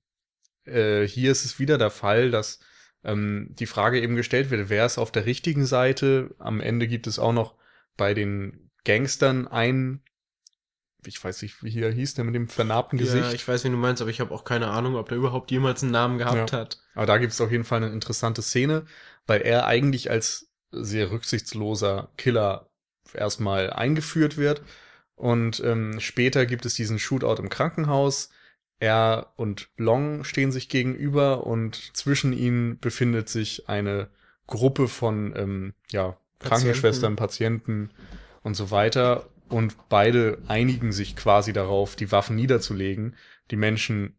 [0.67, 2.61] äh, hier ist es wieder der Fall, dass
[3.05, 6.35] ähm, die Frage eben gestellt wird, wer ist auf der richtigen Seite?
[6.39, 7.55] Am Ende gibt es auch noch
[7.97, 10.03] bei den Gangstern einen,
[11.07, 13.35] ich weiß nicht, wie hier hieß, der mit dem vernarbten Ja, Gesicht.
[13.35, 15.83] ich weiß, wie du meinst, aber ich habe auch keine Ahnung, ob der überhaupt jemals
[15.83, 16.59] einen Namen gehabt Ja.
[16.59, 16.79] hat.
[16.95, 18.87] Aber da gibt es auf jeden Fall eine interessante Szene,
[19.27, 22.71] weil er eigentlich als sehr rücksichtsloser Killer
[23.13, 24.63] erstmal eingeführt wird.
[25.15, 28.31] Und ähm, später gibt es diesen Shootout im Krankenhaus.
[28.81, 34.09] Er und Long stehen sich gegenüber und zwischen ihnen befindet sich eine
[34.47, 37.91] Gruppe von ähm, ja, Krankenschwestern, Patienten
[38.43, 39.29] und so weiter.
[39.49, 43.15] Und beide einigen sich quasi darauf, die Waffen niederzulegen,
[43.51, 44.17] die Menschen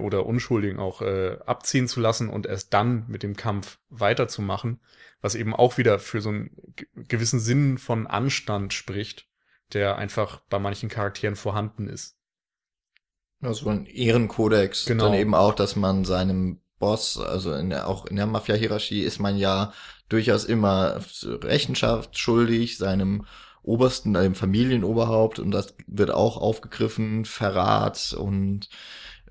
[0.00, 4.80] oder Unschuldigen auch äh, abziehen zu lassen und erst dann mit dem Kampf weiterzumachen,
[5.20, 9.28] was eben auch wieder für so einen ge- gewissen Sinn von Anstand spricht,
[9.72, 12.16] der einfach bei manchen Charakteren vorhanden ist.
[13.44, 14.86] Also ein Ehrenkodex.
[14.86, 15.04] Genau.
[15.04, 19.18] Dann eben auch, dass man seinem Boss, also in der, auch in der Mafia-Hierarchie ist
[19.18, 19.72] man ja
[20.08, 23.26] durchaus immer Rechenschaft schuldig, seinem
[23.62, 28.68] Obersten, dem Familienoberhaupt, und das wird auch aufgegriffen, Verrat und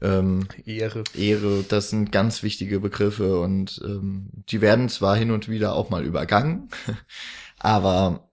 [0.01, 1.03] ähm, Ehre.
[1.15, 5.89] Ehre, das sind ganz wichtige Begriffe und ähm, die werden zwar hin und wieder auch
[5.89, 6.69] mal übergangen,
[7.59, 8.29] aber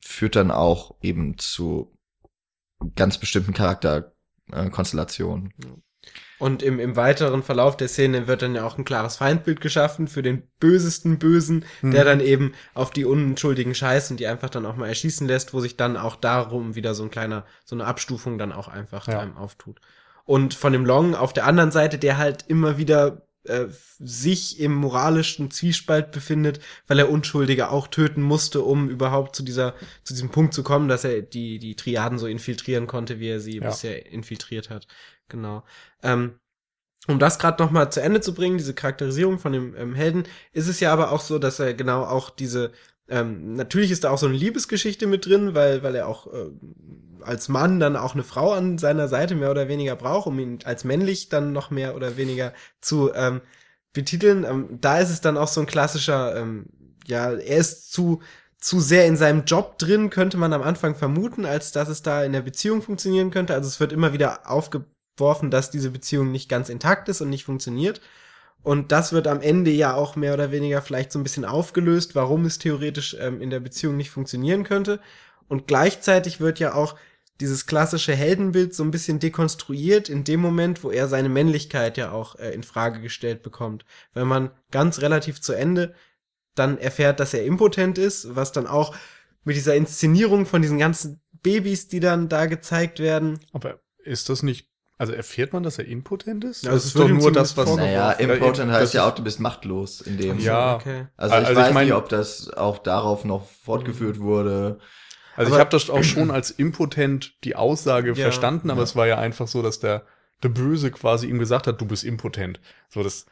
[0.00, 1.92] führt dann auch eben zu
[2.94, 3.54] ganz bestimmten
[4.50, 5.52] Charakterkonstellationen.
[6.40, 10.08] Und im, im weiteren Verlauf der Szene wird dann ja auch ein klares Feindbild geschaffen
[10.08, 12.06] für den bösesten Bösen, der Mhm.
[12.06, 15.60] dann eben auf die unschuldigen scheißt und die einfach dann auch mal erschießen lässt, wo
[15.60, 19.22] sich dann auch darum wieder so ein kleiner, so eine Abstufung dann auch einfach Ja.
[19.22, 19.80] ähm, auftut.
[20.24, 23.66] Und von dem Long auf der anderen Seite, der halt immer wieder äh,
[23.98, 29.74] sich im moralischen Zwiespalt befindet, weil er Unschuldige auch töten musste, um überhaupt zu dieser,
[30.04, 33.40] zu diesem Punkt zu kommen, dass er die, die Triaden so infiltrieren konnte, wie er
[33.40, 33.68] sie Ja.
[33.68, 34.86] bisher infiltriert hat.
[35.28, 35.64] Genau.
[36.02, 36.38] Ähm,
[37.08, 40.24] um das gerade noch mal zu Ende zu bringen, diese Charakterisierung von dem ähm, Helden,
[40.52, 42.72] ist es ja aber auch so, dass er genau auch diese
[43.12, 46.50] ähm, natürlich ist da auch so eine Liebesgeschichte mit drin, weil weil er auch äh,
[47.20, 50.58] als Mann dann auch eine Frau an seiner Seite mehr oder weniger braucht, um ihn
[50.64, 53.42] als männlich dann noch mehr oder weniger zu ähm,
[53.92, 54.44] betiteln.
[54.44, 56.66] Ähm, da ist es dann auch so ein klassischer, ähm,
[57.06, 58.20] ja, er ist zu
[58.58, 62.24] zu sehr in seinem Job drin, könnte man am Anfang vermuten, als dass es da
[62.24, 63.54] in der Beziehung funktionieren könnte.
[63.54, 67.44] Also es wird immer wieder aufgeworfen, dass diese Beziehung nicht ganz intakt ist und nicht
[67.44, 68.00] funktioniert.
[68.62, 72.14] Und das wird am Ende ja auch mehr oder weniger vielleicht so ein bisschen aufgelöst,
[72.14, 75.00] warum es theoretisch ähm, in der Beziehung nicht funktionieren könnte.
[75.48, 76.96] Und gleichzeitig wird ja auch
[77.40, 82.12] dieses klassische Heldenbild so ein bisschen dekonstruiert in dem Moment, wo er seine Männlichkeit ja
[82.12, 83.84] auch äh, in Frage gestellt bekommt.
[84.14, 85.94] Wenn man ganz relativ zu Ende
[86.54, 88.94] dann erfährt, dass er impotent ist, was dann auch
[89.44, 93.40] mit dieser Inszenierung von diesen ganzen Babys, die dann da gezeigt werden.
[93.52, 94.71] Aber ist das nicht,
[95.02, 96.62] also erfährt man, dass er impotent ist?
[96.64, 97.74] Ja, das es ist doch nur das, was.
[97.74, 100.38] Naja, impotent das heißt ja auch, du bist machtlos in dem.
[100.38, 100.76] Ja.
[100.76, 101.06] Okay.
[101.16, 104.78] Also ich Also ich weiß mein- nicht, ob das auch darauf noch fortgeführt wurde.
[105.34, 108.14] Also Aber- ich habe das auch schon als impotent die Aussage Ja.
[108.14, 108.84] verstanden, aber Ja.
[108.84, 110.02] es war ja einfach so, dass der,
[110.44, 112.60] der Böse quasi ihm gesagt hat, du bist impotent.
[112.88, 113.26] So, das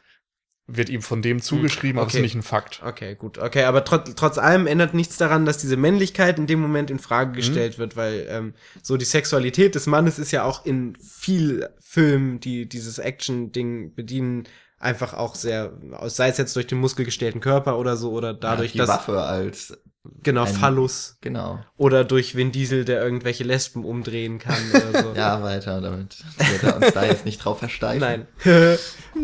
[0.67, 2.19] wird ihm von dem zugeschrieben, aber es Okay.
[2.19, 2.81] ist nicht ein Fakt.
[2.85, 3.37] Okay, gut.
[3.39, 6.97] Okay, aber trotz, trotz allem ändert nichts daran, dass diese Männlichkeit in dem Moment in
[6.97, 7.01] Mhm.
[7.01, 11.67] Frage gestellt wird, weil ähm, so die Sexualität des Mannes ist ja auch in viel
[11.81, 14.45] Filmen, die dieses Action-Ding bedienen,
[14.79, 15.73] einfach auch sehr,
[16.07, 19.77] sei es jetzt durch den muskelgestellten Körper oder so, oder dadurch, die dass, Waffe als,
[20.23, 21.59] genau, ein- Phallus, genau.
[21.77, 25.13] oder durch Vin Diesel, der irgendwelche Lesben umdrehen kann oder so.
[25.15, 26.23] Ja, weiter damit.
[26.61, 27.99] Wir uns da jetzt nicht drauf versteifen.
[27.99, 28.27] Nein.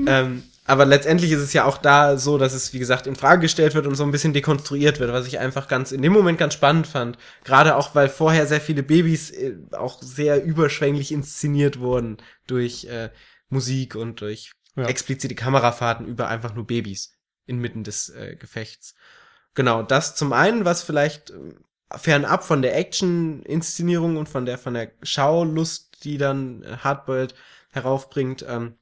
[0.08, 3.42] ähm, aber letztendlich ist es ja auch da so, dass es, wie gesagt, in Frage
[3.42, 6.38] gestellt wird und so ein bisschen dekonstruiert wird, was ich einfach ganz in dem Moment
[6.38, 7.18] ganz spannend fand.
[7.46, 13.10] Gerade auch, weil vorher sehr viele Babys äh, auch sehr überschwänglich inszeniert wurden durch äh,
[13.50, 14.86] Musik und durch Ja.
[14.86, 17.14] explizite Kamerafahrten über einfach nur Babys
[17.46, 18.94] inmitten des äh, Gefechts.
[19.56, 24.74] Genau, das zum einen, was vielleicht äh, fernab von der Action-Inszenierung und von der von
[24.74, 27.34] der Schaulust, die dann äh, Hardboiled
[27.72, 28.76] heraufbringt, ähm,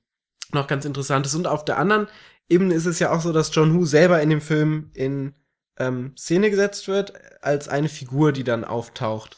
[0.51, 1.35] noch ganz interessant ist.
[1.35, 2.07] Und auf der anderen
[2.49, 5.33] Ebene ist es ja auch so, dass John Woo selber in dem Film in
[5.77, 9.37] ähm, Szene gesetzt wird, als eine Figur, die dann auftaucht.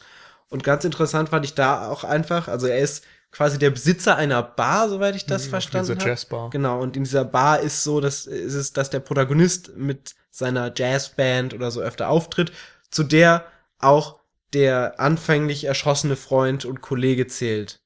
[0.50, 4.42] Und ganz interessant fand ich da auch einfach, also er ist quasi der Besitzer einer
[4.42, 6.10] Bar, soweit ich das Mhm, verstanden Diese habe.
[6.10, 6.50] Jazzbar.
[6.50, 10.72] Genau, und in dieser Bar ist so, dass ist es, dass der Protagonist mit seiner
[10.74, 12.52] Jazzband oder so öfter auftritt,
[12.90, 13.44] zu der
[13.78, 14.20] auch
[14.54, 17.80] der anfänglich erschossene Freund und Kollege zählt.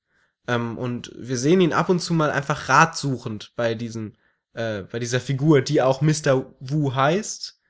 [0.49, 4.15] Ähm, und wir sehen ihn ab und zu mal einfach ratsuchend bei diesem,
[4.55, 6.47] äh, bei dieser Figur, die auch Mr.
[6.61, 7.61] Wu heißt,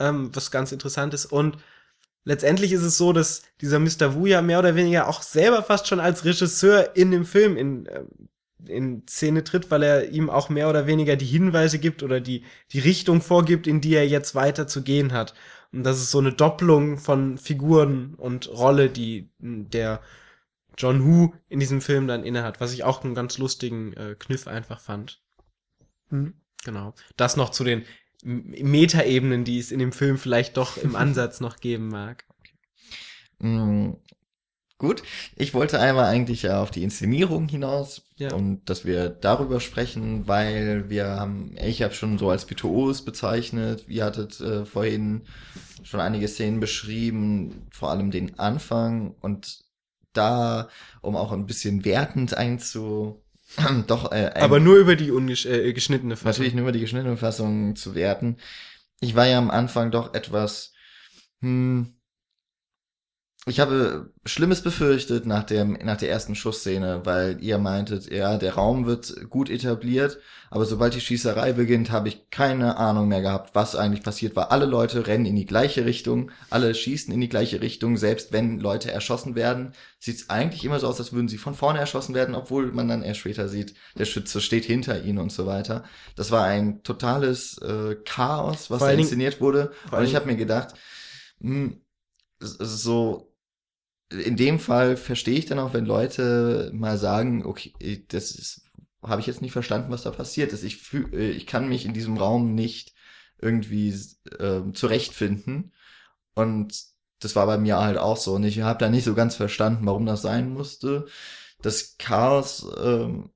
[0.00, 1.26] ähm, was ganz interessant ist.
[1.26, 1.58] Und
[2.24, 4.14] letztendlich ist es so, dass dieser Mr.
[4.14, 7.88] Wu ja mehr oder weniger auch selber fast schon als Regisseur in dem Film in,
[7.90, 8.28] ähm,
[8.66, 12.44] in Szene tritt, weil er ihm auch mehr oder weniger die Hinweise gibt oder die,
[12.72, 15.34] die Richtung vorgibt, in die er jetzt weiter zu gehen hat.
[15.72, 20.00] Und das ist so eine Doppelung von Figuren und Rolle, die der
[20.78, 24.46] John Woo in diesem Film dann innehat, was ich auch einen ganz lustigen äh, Kniff
[24.46, 25.20] einfach fand.
[26.10, 26.34] Mhm.
[26.64, 26.94] Genau.
[27.16, 27.84] Das noch zu den
[28.24, 32.24] Metaebenen, die es in dem Film vielleicht doch im Ansatz noch geben mag.
[33.38, 33.92] Mm,
[34.78, 35.02] gut,
[35.36, 38.32] ich wollte einmal eigentlich auf die Inszenierung hinaus Ja.
[38.34, 43.84] und dass wir darüber sprechen, weil wir haben, ich habe schon so als Virtuos bezeichnet,
[43.88, 45.22] ihr hattet äh, vorhin
[45.84, 49.60] schon einige Szenen beschrieben, vor allem den Anfang und
[50.18, 50.68] da,
[51.00, 53.22] um auch ein bisschen wertend einzu,
[53.86, 56.28] doch, äh, Aber nur über die äh, geschnittene Fassung.
[56.30, 58.36] natürlich nur über die geschnittene Fassung zu werten.
[59.00, 60.72] Ich war ja am Anfang doch etwas,
[61.40, 61.94] hm,
[63.48, 68.54] ich habe Schlimmes befürchtet nach dem, nach der ersten Schussszene, weil ihr meintet, ja, der
[68.54, 70.18] Raum wird gut etabliert,
[70.50, 74.50] aber sobald die Schießerei beginnt, habe ich keine Ahnung mehr gehabt, was eigentlich passiert war.
[74.50, 78.58] Alle Leute rennen in die gleiche Richtung, alle schießen in die gleiche Richtung, selbst wenn
[78.60, 82.14] Leute erschossen werden, sieht es eigentlich immer so aus, als würden sie von vorne erschossen
[82.14, 85.84] werden, obwohl man dann erst später sieht, der Schütze steht hinter ihnen und so weiter.
[86.16, 89.72] Das war ein totales äh, Chaos, was da inszeniert wurde.
[89.90, 90.74] Und ich habe mir gedacht,
[91.40, 91.80] hm,
[92.40, 93.32] s- so
[94.10, 97.72] in dem Fall verstehe ich dann auch, wenn Leute mal sagen, okay,
[98.08, 98.62] das ist,
[99.02, 100.64] habe ich jetzt nicht verstanden, was da passiert ist.
[100.64, 102.94] Ich fühl, äh, ich kann mich in diesem Raum nicht
[103.40, 103.94] irgendwie
[104.38, 105.72] äh, zurechtfinden.
[106.34, 106.74] Und
[107.20, 108.34] das war bei mir halt auch so.
[108.34, 111.06] Und ich habe da nicht so ganz verstanden, warum das sein musste.
[111.62, 113.30] Das Chaos ähm,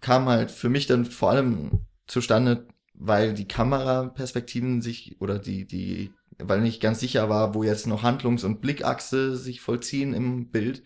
[0.00, 6.12] kam halt für mich dann vor allem zustande, weil die Kameraperspektiven sich oder die, die,
[6.48, 10.82] weil nicht ganz sicher war, wo jetzt noch Handlungs- und Blickachse sich vollziehen im Bild.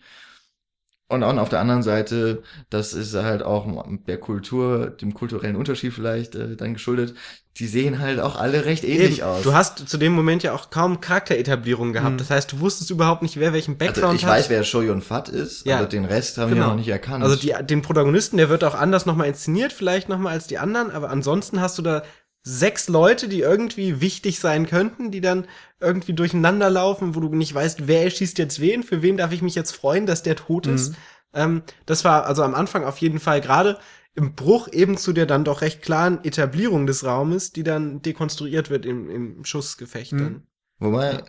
[1.09, 3.65] Und auch auf der anderen Seite, das ist halt auch
[4.07, 7.15] der Kultur, dem kulturellen Unterschied vielleicht äh, dann geschuldet,
[7.55, 9.41] die sehen halt auch alle recht ähnlich Eben, aus.
[9.41, 12.15] Du hast zu dem Moment ja auch kaum Charakteretablierung gehabt.
[12.15, 12.17] Mhm.
[12.17, 14.31] Das heißt, du wusstest überhaupt nicht, wer welchen Background also ich hat.
[14.33, 15.77] weiß, wer Shoyun Fat ist, Ja.
[15.77, 16.69] aber den Rest haben wir Genau.
[16.71, 17.23] noch nicht erkannt.
[17.23, 20.91] Also die, den Protagonisten, der wird auch anders nochmal inszeniert, vielleicht nochmal als die anderen,
[20.91, 22.03] aber ansonsten hast du da
[22.47, 25.47] sechs Leute, die irgendwie wichtig sein könnten, die dann
[25.81, 29.41] irgendwie durcheinander laufen, wo du nicht weißt, wer schießt jetzt wen, für wen darf ich
[29.41, 30.91] mich jetzt freuen, dass der tot ist.
[30.91, 30.95] Mhm.
[31.33, 33.77] Ähm, das war also am Anfang auf jeden Fall gerade
[34.15, 38.69] im Bruch eben zu der dann doch recht klaren Etablierung des Raumes, die dann dekonstruiert
[38.69, 40.17] wird im, im Schussgefecht Mhm.
[40.17, 40.47] dann.
[40.79, 41.23] Wobei,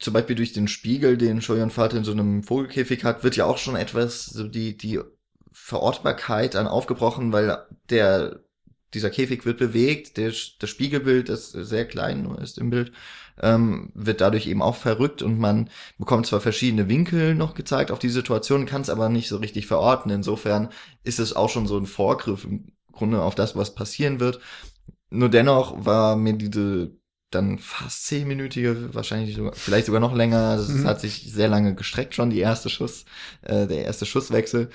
[0.00, 3.46] zum Beispiel durch den Spiegel, den Shoyan Vater in so einem Vogelkäfig hat, wird ja
[3.46, 5.00] auch schon etwas, so die, die
[5.52, 7.58] Verortbarkeit dann aufgebrochen, weil
[7.90, 8.40] der,
[8.94, 12.92] dieser Käfig wird bewegt, der, das Spiegelbild, das sehr klein nur ist im Bild,
[13.40, 17.98] ähm, wird dadurch eben auch verrückt und man bekommt zwar verschiedene Winkel noch gezeigt auf
[17.98, 20.10] die Situation, kann es aber nicht so richtig verorten.
[20.10, 20.70] Insofern
[21.04, 24.40] ist es auch schon so ein Vorgriff im Grunde auf das, was passieren wird.
[25.10, 26.92] Nur dennoch war mir diese
[27.30, 30.54] dann fast zehnminütige, wahrscheinlich sogar, vielleicht sogar noch länger.
[30.58, 30.86] Es Mhm.
[30.86, 33.04] hat sich sehr lange gestreckt schon, die erste Schuss,
[33.42, 34.70] äh, der erste Schusswechsel.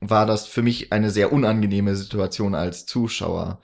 [0.00, 3.60] War das für mich eine sehr unangenehme Situation als Zuschauer.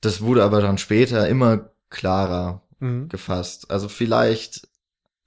[0.00, 3.08] Das wurde aber dann später immer klarer Mhm.
[3.08, 3.70] gefasst.
[3.70, 4.68] Also vielleicht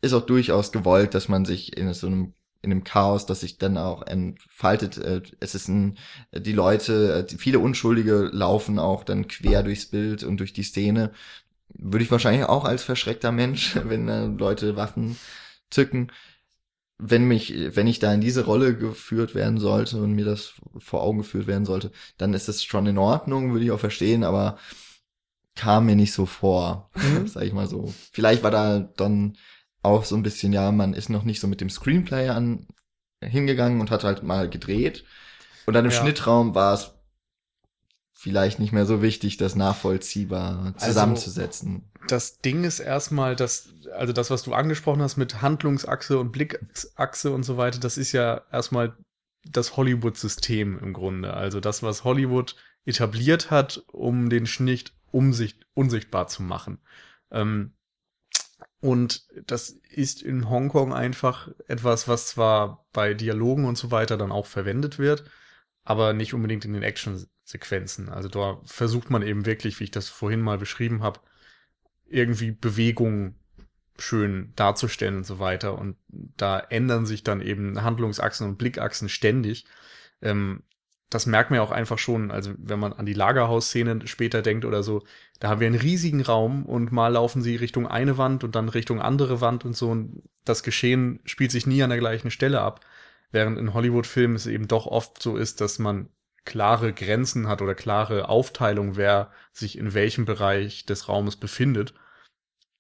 [0.01, 3.57] ist auch durchaus gewollt, dass man sich in so einem in einem Chaos, das sich
[3.57, 4.97] dann auch entfaltet.
[4.97, 5.97] äh, Es ist ein,
[6.34, 11.11] die Leute, viele Unschuldige laufen auch dann quer durchs Bild und durch die Szene.
[11.70, 15.17] Würde ich wahrscheinlich auch als verschreckter Mensch, wenn äh, Leute Waffen
[15.70, 16.11] zücken.
[17.01, 21.01] Wenn mich, wenn ich da in diese Rolle geführt werden sollte und mir das vor
[21.01, 24.57] Augen geführt werden sollte, dann ist es schon in Ordnung, würde ich auch verstehen, aber
[25.55, 27.27] kam mir nicht so vor, Mhm.
[27.27, 27.93] sag ich mal so.
[28.11, 29.37] Vielleicht war da dann
[29.81, 32.67] auch so ein bisschen, ja, man ist noch nicht so mit dem Screenplay an
[33.21, 35.05] hingegangen und hat halt mal gedreht.
[35.65, 35.97] Und dann im Ja.
[35.97, 36.91] Schnittraum war es
[38.20, 41.89] vielleicht nicht mehr so wichtig, das nachvollziehbar Also- zusammenzusetzen.
[42.09, 47.32] Das Ding ist erstmal, dass, also das, was du angesprochen hast mit Handlungsachse und Blickachse
[47.32, 48.97] und so weiter, das ist ja erstmal
[49.45, 51.34] das Hollywood-System im Grunde.
[51.34, 56.80] Also das, was Hollywood etabliert hat, um den Schnitt umsicht, unsichtbar zu machen.
[57.32, 57.74] Ähm,
[58.82, 64.32] und das ist in Hongkong einfach etwas, was zwar bei Dialogen und so weiter dann
[64.34, 65.24] auch verwendet wird,
[65.84, 66.84] aber nicht unbedingt in den
[67.49, 68.09] Action-Sequenzen.
[68.09, 71.19] Also da versucht man eben wirklich, wie ich das vorhin mal beschrieben habe,
[72.07, 73.35] irgendwie Bewegung
[73.97, 75.77] schön darzustellen und so weiter.
[75.77, 79.65] Und da ändern sich dann eben Handlungsachsen und Blickachsen ständig.
[80.21, 80.63] Ähm,
[81.09, 84.63] das merkt man ja auch einfach schon, also wenn man an die Lagerhausszene später denkt
[84.63, 85.03] oder so,
[85.39, 88.69] da haben wir einen riesigen Raum und mal laufen sie Richtung eine Wand und dann
[88.69, 89.89] Richtung andere Wand und so.
[89.89, 92.85] Und das Geschehen spielt sich nie an der gleichen Stelle ab.
[93.31, 96.09] Während in Hollywood-Filmen es eben doch oft so ist, dass man
[96.49, 101.93] klare Grenzen hat oder klare Aufteilung, wer sich in welchem Bereich des Raumes befindet.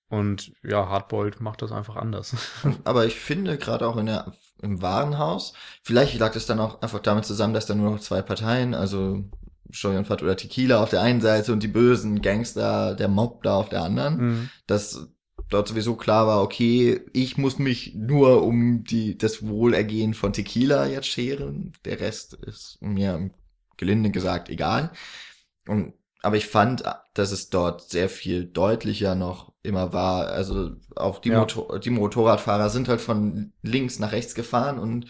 [0.09, 2.35] Und ja, Hardboiled macht das einfach anders.
[2.83, 5.53] Aber ich finde gerade auch in der, im Warenhaus,
[5.83, 9.23] vielleicht lag es dann auch einfach damit zusammen, dass da nur noch zwei Parteien, also
[9.71, 13.69] Fat oder Tequila auf der einen Seite und die bösen Gangster, der Mob da auf
[13.69, 14.49] der anderen, Mhm.
[14.65, 15.07] dass
[15.49, 20.87] dort sowieso klar war, okay, ich muss mich nur um die, das Wohlergehen von Tequila
[20.87, 21.73] jetzt scheren.
[21.85, 23.29] Der Rest ist mir
[23.79, 24.91] gelinde gesagt egal.
[25.67, 26.83] Und, aber ich fand,
[27.15, 30.27] dass es dort sehr viel deutlicher noch immer war.
[30.27, 31.39] Also auch die, Ja.
[31.39, 35.07] Motor die Motorradfahrer sind halt von links nach rechts gefahren und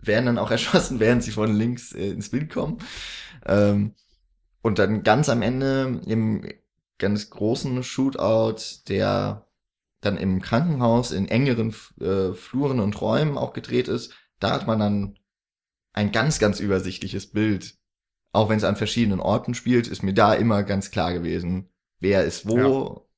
[0.00, 2.78] werden dann auch erschossen, während sie von links äh, ins Bild kommen.
[3.46, 3.94] Ähm,
[4.62, 6.46] und dann ganz am Ende im
[6.98, 8.56] ganz großen Shootout,
[8.88, 9.46] der
[10.00, 14.78] dann im Krankenhaus in engeren äh, Fluren und Räumen auch gedreht ist, da hat man
[14.78, 15.18] dann
[15.92, 17.76] ein ganz, ganz übersichtliches Bild.
[18.32, 21.70] Auch wenn es an verschiedenen Orten spielt, ist mir da immer ganz klar gewesen,
[22.00, 23.08] wer ist wo.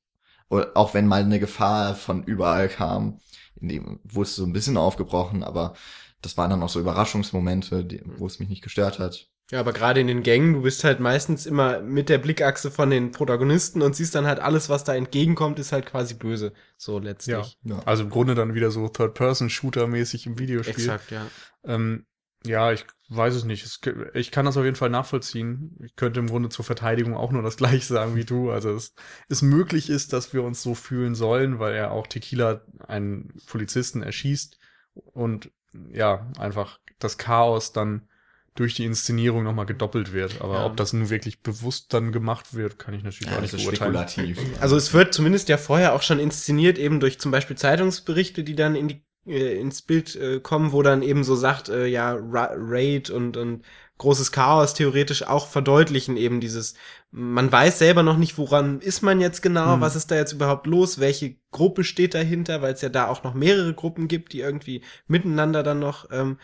[0.48, 3.20] Oder auch wenn mal eine Gefahr von überall kam,
[3.56, 5.74] in dem wurde es so ein bisschen aufgebrochen, aber
[6.22, 9.28] das waren dann auch so Überraschungsmomente, die, wo es mich nicht gestört hat.
[9.50, 12.88] Ja, aber gerade in den Gängen, du bist halt meistens immer mit der Blickachse von
[12.88, 16.52] den Protagonisten und siehst dann halt alles, was da entgegenkommt, ist halt quasi böse.
[16.76, 17.58] So letztlich.
[17.64, 17.80] Ja.
[17.84, 20.74] Also im Grunde dann wieder so Third-Person-Shooter-mäßig im Videospiel.
[20.74, 21.26] Exakt, ja.
[21.64, 22.06] Ähm,
[22.44, 23.64] ja, ich weiß es nicht.
[23.64, 23.80] Es,
[24.14, 25.76] ich kann das auf jeden Fall nachvollziehen.
[25.84, 28.50] Ich könnte im Grunde zur Verteidigung auch nur das gleiche sagen wie du.
[28.50, 28.94] Also es,
[29.28, 34.02] es möglich ist, dass wir uns so fühlen sollen, weil er auch Tequila einen Polizisten
[34.02, 34.58] erschießt
[34.94, 35.50] und
[35.92, 38.08] ja, einfach das Chaos dann
[38.56, 40.40] durch die Inszenierung nochmal gedoppelt wird.
[40.40, 40.66] Aber Ja.
[40.66, 43.62] ob das nun wirklich bewusst dann gemacht wird, kann ich natürlich Ja, auch das nicht
[43.62, 44.08] ist beurteilen.
[44.08, 44.60] spekulativ.
[44.60, 48.56] Also es wird zumindest ja vorher auch schon inszeniert, eben durch zum Beispiel Zeitungsberichte, die
[48.56, 52.12] dann in die, äh, ins Bild äh, kommen, wo dann eben so sagt, äh, ja,
[52.14, 53.64] Ra Raid und, und
[53.98, 56.74] großes Chaos theoretisch auch verdeutlichen eben dieses,
[57.10, 59.80] man weiß selber noch nicht, woran ist man jetzt genau, Mhm.
[59.82, 63.22] was ist da jetzt überhaupt los, welche Gruppe steht dahinter, weil es ja da auch
[63.24, 66.38] noch mehrere Gruppen gibt, die irgendwie miteinander dann noch ähm,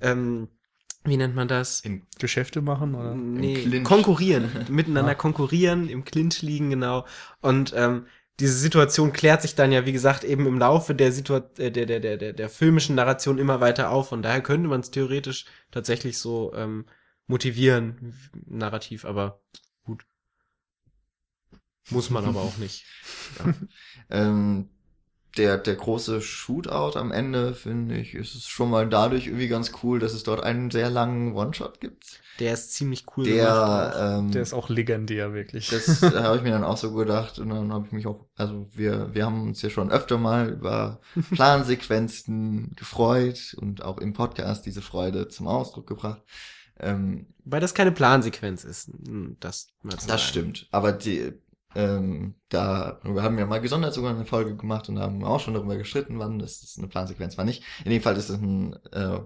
[0.00, 0.48] ähm,
[1.06, 1.80] wie nennt man das?
[1.80, 3.14] In, Geschäfte machen oder?
[3.14, 5.16] Nee, konkurrieren, miteinander Ja.
[5.18, 7.04] konkurrieren, im Clinch liegen, genau.
[7.42, 8.06] Und ähm,
[8.40, 11.86] diese Situation klärt sich dann ja, wie gesagt, eben im Laufe der, Situa äh, der,
[11.86, 14.12] der, der, der, der filmischen Narration immer weiter auf.
[14.12, 16.86] Und daher könnte man es theoretisch tatsächlich so ähm,
[17.26, 18.14] motivieren,
[18.46, 19.40] narrativ, aber
[19.84, 20.04] gut.
[21.90, 22.86] Muss man aber auch nicht.
[24.10, 24.70] ähm,
[25.36, 29.72] der, der große Shootout am Ende, finde ich, ist es schon mal dadurch irgendwie ganz
[29.82, 32.20] cool, dass es dort einen sehr langen One-Shot gibt.
[32.40, 33.94] Der ist ziemlich cool gemacht.
[33.94, 35.68] Der, ähm, Der ist auch legendär, wirklich.
[35.68, 38.26] Das äh, habe ich mir dann auch so gedacht und dann habe ich mich auch,
[38.36, 41.00] also wir, wir haben uns ja schon öfter mal über
[41.32, 46.22] Plansequenzen gefreut und auch im Podcast diese Freude zum Ausdruck gebracht.
[46.80, 48.88] Ähm, Weil das keine Plansequenz ist.
[48.88, 49.68] Hm, Das,
[50.06, 51.32] das stimmt, aber die,
[51.74, 55.54] ähm, da, wir haben ja mal gesondert sogar eine Folge gemacht und haben auch schon
[55.54, 57.64] darüber gestritten, wann das, das eine Plansequenz war nicht.
[57.84, 59.20] In dem Fall ist es ein, äh,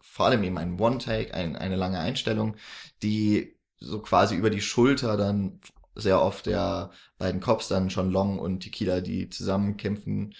[0.00, 2.56] vor allem eben ein One-Take, ein, eine lange Einstellung,
[3.02, 5.60] die so quasi über die Schulter dann
[5.94, 10.34] sehr oft der beiden Cops dann schon Long und Tequila, die zusammenkämpfen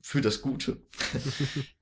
[0.00, 0.82] für das Gute,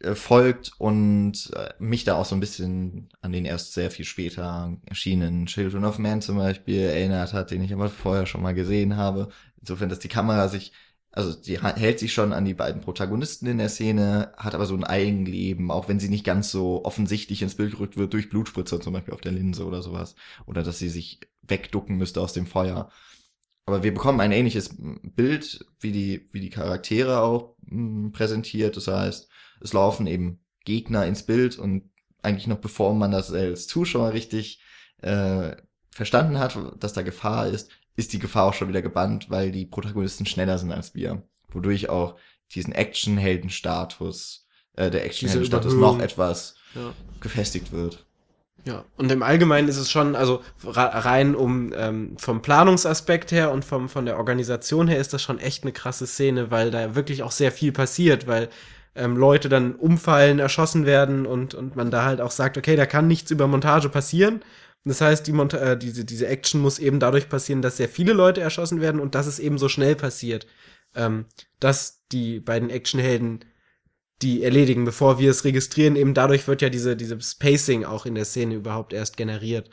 [0.00, 4.04] äh, folgt und äh, mich da auch so ein bisschen an den erst sehr viel
[4.04, 8.54] später erschienenen Children of Man zum Beispiel erinnert hat, den ich aber vorher schon mal
[8.54, 9.28] gesehen habe.
[9.60, 10.72] Insofern, dass die Kamera sich,
[11.10, 14.76] also die hält sich schon an die beiden Protagonisten in der Szene, hat aber so
[14.76, 18.80] ein Eigenleben, auch wenn sie nicht ganz so offensichtlich ins Bild gerückt wird durch Blutspritzer
[18.80, 20.14] zum Beispiel auf der Linse oder sowas.
[20.46, 22.90] Oder dass sie sich wegducken müsste aus dem Feuer.
[23.66, 28.76] Aber wir bekommen ein ähnliches Bild, wie die, wie die Charaktere auch mh, präsentiert.
[28.76, 29.27] Das heißt,
[29.60, 31.90] es laufen eben Gegner ins Bild und
[32.22, 34.60] eigentlich noch bevor man das als Zuschauer richtig
[35.02, 35.56] äh,
[35.90, 39.66] verstanden hat, dass da Gefahr ist, ist die Gefahr auch schon wieder gebannt, weil die
[39.66, 41.22] Protagonisten schneller sind als wir.
[41.50, 42.16] Wodurch auch
[42.54, 44.46] diesen Action-Helden-Status,
[44.76, 46.92] äh, der Action-Helden-Status noch etwas Ja.
[47.20, 48.04] gefestigt wird.
[48.64, 53.64] Ja, und im Allgemeinen ist es schon, also rein um ähm, vom Planungsaspekt her und
[53.64, 57.22] vom von der Organisation her ist das schon echt eine krasse Szene, weil da wirklich
[57.22, 58.48] auch sehr viel passiert, weil
[58.94, 62.86] ähm, Leute dann umfallen, erschossen werden und und man da halt auch sagt, okay, da
[62.86, 64.42] kann nichts über Montage passieren.
[64.84, 68.12] Das heißt, die Monta äh, diese diese Action muss eben dadurch passieren, dass sehr viele
[68.12, 70.46] Leute erschossen werden und dass es eben so schnell passiert,
[70.94, 71.26] ähm,
[71.60, 73.44] dass die beiden Actionhelden
[74.22, 75.96] die erledigen, bevor wir es registrieren.
[75.96, 79.70] Eben dadurch wird ja diese, diese Spacing auch in der Szene überhaupt erst generiert.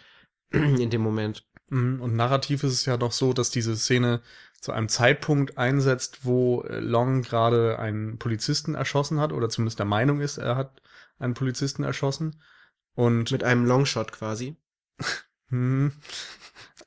[0.51, 1.43] in dem Moment.
[1.69, 4.21] Mhm, Und narrativ ist es ja doch so, dass diese Szene
[4.65, 9.85] zu einem Zeitpunkt einsetzt, wo äh, Long gerade einen Polizisten erschossen hat oder zumindest der
[9.85, 10.81] Meinung ist, er hat
[11.19, 12.41] einen Polizisten erschossen.
[12.95, 14.57] Und Mit einem Longshot quasi.
[15.49, 15.91] Hm.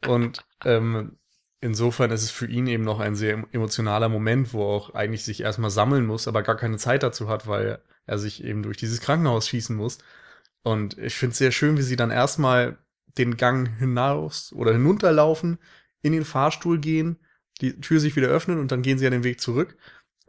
[0.08, 1.16] Und ähm,
[1.60, 5.24] insofern ist es für ihn eben noch ein sehr emotionaler Moment, wo er auch eigentlich
[5.24, 8.76] sich erstmal sammeln muss, aber gar keine Zeit dazu hat, weil er sich eben durch
[8.76, 9.98] dieses Krankenhaus schießen muss.
[10.64, 12.78] Und ich finde es sehr schön, wie sie dann erstmal
[13.16, 15.58] den Gang hinaus oder hinunterlaufen,
[16.02, 17.20] in den Fahrstuhl gehen,
[17.60, 19.76] die Tür sich wieder öffnet und dann gehen sie ja den Weg zurück.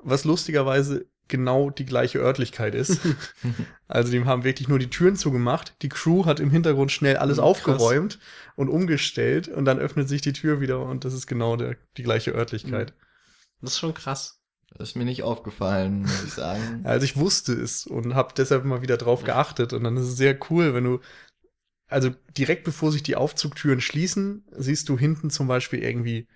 [0.02, 3.00] Was lustigerweise genau die gleiche Örtlichkeit ist.
[3.88, 5.76] also die haben wirklich nur die Türen zugemacht.
[5.82, 7.46] Die Crew hat im Hintergrund schnell alles Krass.
[7.46, 8.20] aufgeräumt
[8.56, 12.04] und umgestellt und dann öffnet sich die Tür wieder und das ist genau der, die
[12.04, 12.94] gleiche Örtlichkeit.
[13.62, 14.42] Das ist schon krass.
[14.76, 16.82] Das ist mir nicht aufgefallen, muss ich sagen.
[16.84, 20.18] Also ich wusste es und habe deshalb mal wieder drauf geachtet und dann ist es
[20.18, 21.00] sehr cool, wenn du
[21.88, 26.28] also direkt bevor sich die Aufzugtüren schließen, siehst du hinten zum Beispiel irgendwie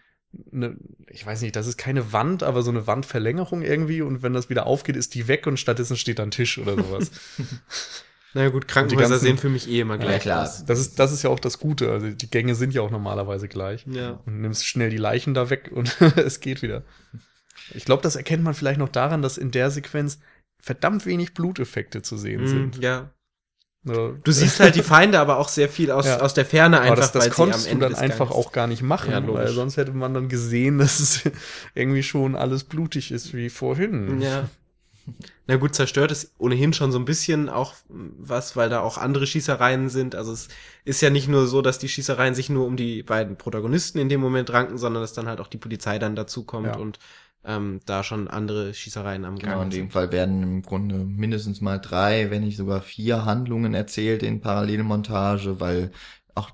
[0.52, 0.78] eine,
[1.08, 4.50] ich weiß nicht, das ist keine Wand, aber so eine Wandverlängerung irgendwie und wenn das
[4.50, 7.12] wieder aufgeht, ist die weg und stattdessen steht da ein Tisch oder sowas.
[8.36, 10.44] Na gut, Krankenhäuser ganzen- sehen für mich eh immer Ja, gleich klar.
[10.44, 10.66] aus.
[10.66, 11.92] Das ist, das ist ja auch das Gute.
[11.92, 13.86] Also die Gänge sind ja auch normalerweise gleich.
[13.88, 14.22] Ja.
[14.26, 16.84] Und nimmst schnell die Leichen da weg und es geht wieder.
[17.76, 20.20] Ich glaube, das erkennt man vielleicht noch daran, dass in der Sequenz
[20.60, 22.78] verdammt wenig Bluteffekte zu sehen Mm, sind.
[22.84, 23.12] ja.
[23.86, 24.16] So.
[24.24, 26.22] Du siehst halt die Feinde aber auch sehr viel aus, Ja.
[26.22, 28.32] aus der Ferne einfach, Aber das, das weil sie konntest am du Ende dann einfach
[28.32, 31.22] auch gar nicht machen, Ja, weil sonst hätte man dann gesehen, dass es
[31.76, 34.22] irgendwie schon alles blutig ist wie vorhin.
[34.22, 34.48] Ja.
[35.48, 39.28] Na gut, zerstört ist ohnehin schon so ein bisschen auch was, weil da auch andere
[39.28, 40.16] Schießereien sind.
[40.16, 40.48] Also es
[40.86, 44.08] ist ja nicht nur so, dass die Schießereien sich nur um die beiden Protagonisten in
[44.08, 46.78] dem Moment ranken, sondern dass dann halt auch die Polizei dann dazukommt Ja.
[46.78, 47.00] und
[47.46, 49.90] ähm, da schon andere Schießereien am Genau, in Gang dem.
[49.92, 55.60] Fall werden im Grunde mindestens mal drei, wenn nicht sogar vier Handlungen erzählt in Parallelmontage,
[55.60, 55.92] weil
[56.36, 56.52] auch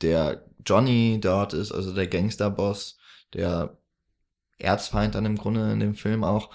[0.00, 2.98] der Johnny dort ist, also der Gangsterboss,
[3.34, 3.78] der
[4.58, 6.50] Erzfeind dann im Grunde in dem Film auch,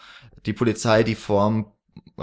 [0.45, 1.73] die Polizei, die vorm
[2.17, 2.21] äh,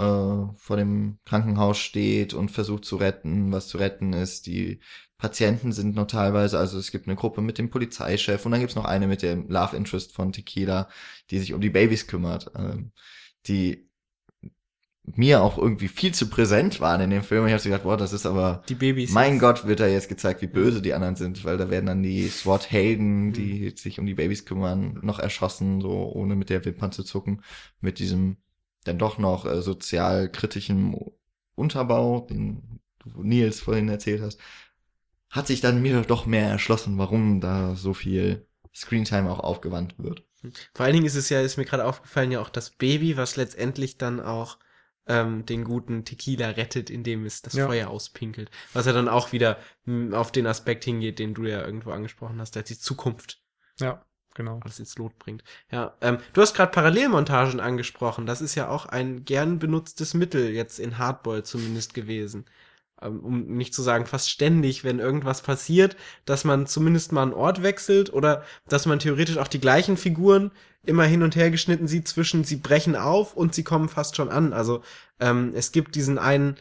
[0.55, 4.45] vor dem Krankenhaus steht und versucht zu retten, was zu retten ist.
[4.47, 4.79] Die
[5.21, 8.75] Patienten sind noch teilweise, also es gibt eine Gruppe mit dem Polizeichef und dann gibt's
[8.75, 10.89] noch eine mit dem Love Interest von Tequila,
[11.29, 12.51] die sich um die Babys kümmert.
[12.55, 12.91] Ähm,
[13.45, 13.87] die
[15.03, 17.45] mir auch irgendwie viel zu präsent waren in dem Film.
[17.45, 19.11] Ich habe gedacht, boah, das ist aber Die Babys.
[19.11, 22.03] mein Gott, wird da jetzt gezeigt, wie böse die anderen sind, weil da werden dann
[22.03, 26.91] die SWAT-Helden, die sich um die Babys kümmern, noch erschossen, so ohne mit der Wimpern
[26.91, 27.43] zu zucken,
[27.79, 28.37] mit diesem
[28.85, 30.95] dann doch noch äh, sozial kritischen
[31.55, 34.39] Unterbau, den du Nils vorhin erzählt hast,
[35.31, 40.23] hat sich dann mir doch mehr erschlossen, warum da so viel Screentime auch aufgewandt wird.
[40.73, 43.35] Vor allen Dingen ist es ja, ist mir gerade aufgefallen, ja auch das Baby, was
[43.35, 44.57] letztendlich dann auch
[45.07, 47.67] ähm, den guten Tequila rettet, indem es das Ja.
[47.67, 48.49] Feuer auspinkelt.
[48.73, 52.39] Was ja dann auch wieder mh, auf den Aspekt hingeht, den du ja irgendwo angesprochen
[52.39, 53.41] hast, als die Zukunft
[53.79, 54.03] Ja,
[54.33, 54.59] genau.
[54.61, 55.43] alles ins Lot bringt.
[55.71, 58.25] Ja, ähm, du hast gerade Parallelmontagen angesprochen.
[58.25, 62.45] Das ist ja auch ein gern benutztes Mittel jetzt in Hardball zumindest gewesen.
[63.01, 65.95] Ähm, um nicht zu sagen fast ständig, wenn irgendwas passiert,
[66.25, 70.51] dass man zumindest mal einen Ort wechselt oder dass man theoretisch auch die gleichen Figuren
[70.85, 74.29] immer hin und her geschnitten sieht zwischen sie brechen auf und sie kommen fast schon
[74.29, 74.53] an.
[74.53, 74.81] Also
[75.19, 76.57] ähm, es gibt diesen einen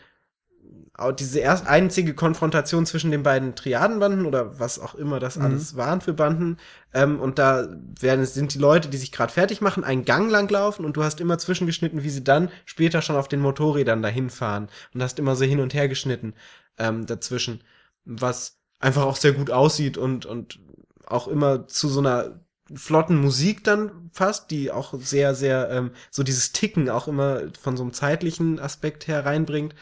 [1.17, 5.45] diese erst einzige Konfrontation zwischen den beiden Triadenbanden oder was auch immer das Mhm.
[5.45, 6.59] alles waren für Banden.
[6.93, 10.51] Ähm, und da werden, sind die Leute, die sich gerade fertig machen, einen Gang lang
[10.51, 14.31] laufen und du hast immer zwischengeschnitten, wie sie dann später schon auf den Motorrädern dahin
[14.31, 16.35] fahren und hast immer so hin und her geschnitten
[16.79, 17.63] ähm, dazwischen,
[18.05, 20.61] was einfach auch sehr gut aussieht und, und
[21.07, 22.41] auch immer zu so einer
[22.75, 27.77] flotten Musik dann fast, die auch sehr, sehr, ähm, so dieses Ticken auch immer von
[27.77, 29.75] so einem zeitlichen Aspekt her reinbringt,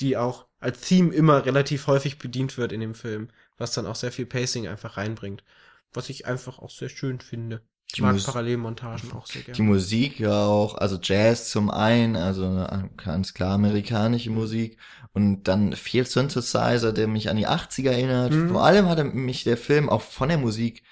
[0.00, 3.94] die auch als Theme immer relativ häufig bedient wird in dem Film, was dann auch
[3.94, 5.44] sehr viel Pacing einfach reinbringt.
[5.92, 7.62] Was ich einfach auch sehr schön finde.
[7.86, 9.62] Ich Die mag Mus- Parallelmontagen auch sehr Die gerne.
[9.70, 14.78] Musik ja auch, also Jazz zum einen, also eine ganz klar amerikanische Musik
[15.12, 18.32] und dann viel Synthesizer, der mich an die 80er erinnert.
[18.32, 18.48] Mhm.
[18.50, 20.82] Vor allem hat mich der Film auch von der Musik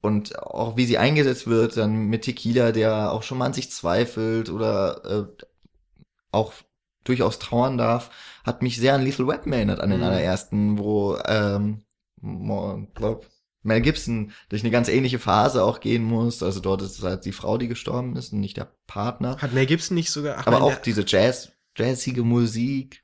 [0.00, 3.70] und auch wie sie eingesetzt wird, dann mit Tequila, der auch schon mal an sich
[3.70, 5.44] zweifelt oder äh,
[6.32, 6.52] auch
[7.08, 8.10] durchaus trauern darf,
[8.44, 10.04] hat mich sehr an Lethal Weapon erinnert, an den Mhm.
[10.06, 11.82] allerersten, wo ähm,
[12.94, 13.26] glaub,
[13.62, 16.42] Mel Gibson durch eine ganz ähnliche Phase auch gehen muss.
[16.42, 19.36] Also dort ist es halt die Frau, die gestorben ist und nicht der Partner.
[19.38, 23.02] Hat Mel Gibson nicht sogar, ach Aber nein, auch diese Jazz, jazzige Musik.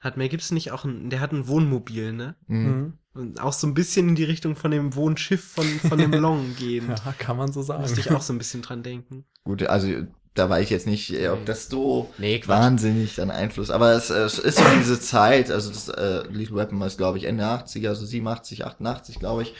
[0.00, 2.36] hat Mel Gibson nicht auch ein, der hat ein Wohnmobil, ne?
[2.46, 2.66] Mhm.
[2.66, 2.92] Mhm.
[3.14, 6.54] Und auch so ein bisschen in die Richtung von dem Wohnschiff von, von dem Long
[6.56, 6.88] gehen.
[6.88, 7.80] Ja, kann man so sagen.
[7.80, 9.24] Musste ich auch so ein bisschen dran denken.
[9.44, 9.88] Gut, also
[10.36, 13.70] da war ich jetzt nicht, äh, ob das so Nee, wahnsinnig dann Einfluss.
[13.70, 17.18] Aber es, äh, es ist so diese Zeit, also das äh, Lethal Weapon ist, glaube
[17.18, 19.54] ich, Ende 80er, also 87, 88, glaube ich.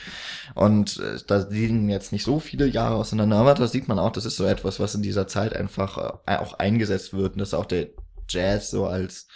[0.54, 4.12] Und äh, da liegen jetzt nicht so viele Jahre auseinander, aber da sieht man auch,
[4.12, 7.54] das ist so etwas, was in dieser Zeit einfach äh, auch eingesetzt wird und dass
[7.54, 7.88] auch der
[8.28, 9.28] Jazz so als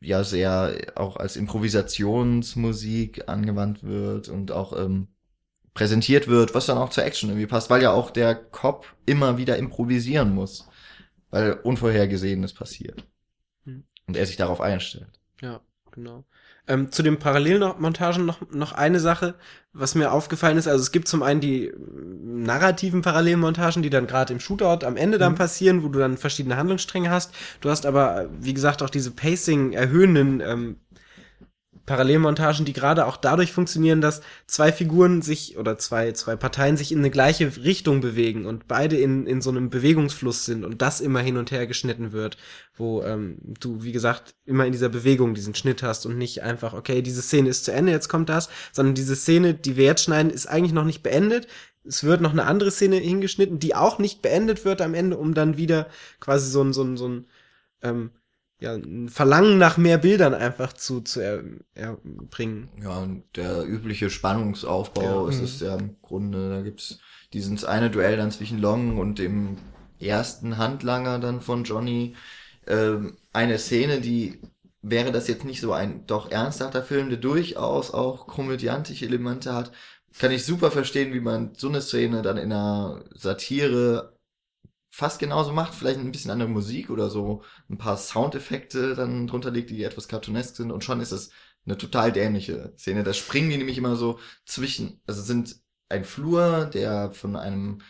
[0.00, 5.08] ja sehr auch als Improvisationsmusik angewandt wird und auch ähm,
[5.76, 9.38] präsentiert wird, was dann auch zur Action irgendwie passt, weil ja auch der Cop immer
[9.38, 10.68] wieder improvisieren muss,
[11.30, 13.06] weil Unvorhergesehenes passiert.
[13.64, 13.84] Hm.
[14.08, 15.20] Und er sich darauf einstellt.
[15.40, 15.60] Ja,
[15.92, 16.24] genau.
[16.68, 19.34] Ähm, zu den Parallelmontagen noch, noch eine Sache,
[19.72, 20.66] was mir aufgefallen ist.
[20.66, 24.96] Also es gibt zum einen die mm, narrativen Parallelmontagen, die dann gerade im Shootout am
[24.96, 25.36] Ende dann Mhm.
[25.36, 27.32] passieren, wo du dann verschiedene Handlungsstränge hast.
[27.60, 30.80] Du hast aber, wie gesagt, auch diese Pacing erhöhenden ähm,
[31.86, 36.90] Parallelmontagen, die gerade auch dadurch funktionieren, dass zwei Figuren sich oder zwei, zwei Parteien sich
[36.90, 41.00] in eine gleiche Richtung bewegen und beide in, in so einem Bewegungsfluss sind und das
[41.00, 42.36] immer hin und her geschnitten wird,
[42.76, 46.74] wo ähm, du, wie gesagt, immer in dieser Bewegung diesen Schnitt hast und nicht einfach,
[46.74, 50.02] okay, diese Szene ist zu Ende, jetzt kommt das, sondern diese Szene, die wir jetzt
[50.02, 51.46] schneiden, ist eigentlich noch nicht beendet.
[51.84, 55.34] Es wird noch eine andere Szene hingeschnitten, die auch nicht beendet wird am Ende, um
[55.34, 55.86] dann wieder
[56.18, 57.26] quasi so ein, so ein, so ein
[57.82, 58.10] ähm,
[58.60, 61.42] ja, ein Verlangen nach mehr Bildern einfach zu, zu er,
[61.74, 62.68] erbringen.
[62.82, 65.28] Ja, und der übliche Spannungsaufbau Ja.
[65.28, 65.44] ist Mhm.
[65.44, 66.98] es ja im Grunde, da gibt's
[67.32, 69.56] dieses eine Duell dann zwischen Long und dem
[69.98, 72.14] ersten Handlanger dann von Johnny.
[72.66, 74.40] Ähm, eine Szene, die
[74.82, 79.72] wäre das jetzt nicht so ein doch ernsthafter Film, der durchaus auch komödiantische Elemente hat,
[80.18, 84.15] kann ich super verstehen, wie man so eine Szene dann in einer Satire
[84.96, 89.50] fast genauso macht, vielleicht ein bisschen andere Musik oder so, ein paar Soundeffekte dann drunter
[89.50, 91.30] legt, die etwas cartoonesk sind und schon ist es
[91.66, 93.04] eine total dämliche Szene.
[93.04, 95.56] Da springen die nämlich immer so zwischen, also sind
[95.88, 97.80] ein Flur, der von einem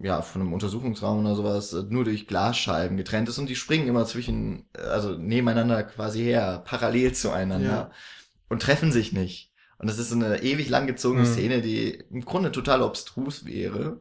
[0.00, 4.06] ja, von einem Untersuchungsraum oder sowas nur durch Glasscheiben getrennt ist und die springen immer
[4.06, 7.90] zwischen, also nebeneinander quasi her, parallel zueinander Ja.
[8.48, 9.52] und treffen sich nicht.
[9.78, 11.26] Und das ist so eine ewig langgezogene Mhm.
[11.26, 14.00] Szene, die im Grunde total obstrus wäre,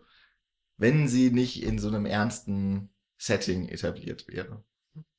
[0.78, 4.64] wenn sie nicht in so einem ernsten Setting etabliert wäre.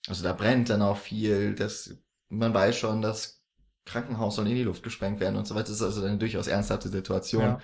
[0.08, 1.96] Also da brennt dann auch viel, das,
[2.28, 3.42] man weiß schon, das
[3.84, 5.64] Krankenhaus soll in die Luft gesprengt werden und so weiter.
[5.68, 7.42] Das ist also eine durchaus ernsthafte Situation.
[7.42, 7.60] Ja.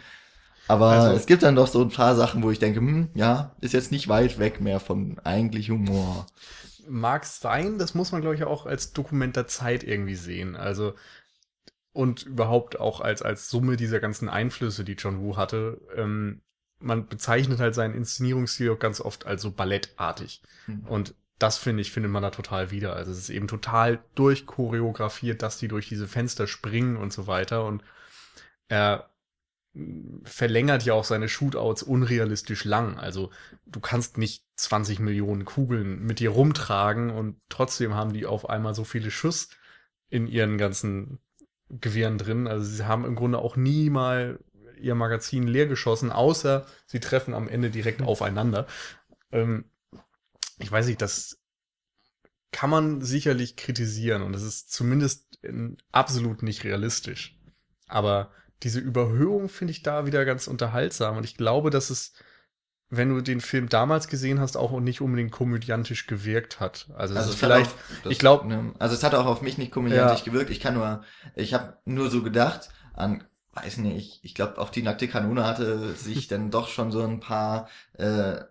[0.66, 3.54] Aber Also- es gibt dann doch so ein paar Sachen, wo ich denke, hm, ja,
[3.60, 6.26] ist jetzt nicht weit weg mehr von eigentlich Humor.
[6.88, 10.56] Mag sein, das muss man, glaube ich, auch als Dokument der Zeit irgendwie sehen.
[10.56, 10.94] Also,
[11.92, 15.80] und überhaupt auch als, als Summe dieser ganzen Einflüsse, die John Woo hatte.
[15.96, 16.40] Ähm,
[16.80, 20.42] man bezeichnet halt seinen Inszenierungsstil auch ganz oft als so ballettartig.
[20.66, 20.80] Hm.
[20.86, 22.94] Und das finde ich, findet man da total wieder.
[22.94, 27.64] Also es ist eben total durchchoreografiert, dass die durch diese Fenster springen und so weiter.
[27.64, 27.82] Und
[28.68, 29.10] er
[30.22, 32.98] verlängert ja auch seine Shootouts unrealistisch lang.
[32.98, 33.30] Also
[33.66, 38.74] du kannst nicht 20 Millionen Kugeln mit dir rumtragen und trotzdem haben die auf einmal
[38.74, 39.48] so viele Schuss
[40.08, 41.18] in ihren ganzen
[41.68, 42.46] Gewehren drin.
[42.46, 44.38] Also sie haben im Grunde auch nie mal
[44.80, 48.66] ihr Magazin leer geschossen, außer sie treffen am Ende direkt aufeinander.
[49.32, 49.64] Ähm,
[50.58, 51.38] ich weiß nicht, das
[52.52, 57.36] kann man sicherlich kritisieren und das ist zumindest in, absolut nicht realistisch.
[57.88, 58.30] Aber
[58.62, 62.12] diese Überhöhung finde ich da wieder ganz unterhaltsam und ich glaube, dass es,
[62.90, 66.88] wenn du den Film damals gesehen hast, auch nicht unbedingt komödiantisch gewirkt hat.
[66.94, 69.72] Also, es vielleicht, auch, das, ich glaub- ne, also es hat auch auf mich nicht
[69.72, 70.24] komödiantisch Ja.
[70.26, 70.50] gewirkt.
[70.50, 71.02] Ich kann nur,
[71.34, 73.24] ich habe nur so gedacht an,
[73.54, 77.20] weiß nicht, ich, glaube auch die nackte Kanone hatte sich dann doch schon so ein
[77.20, 78.42] paar äh,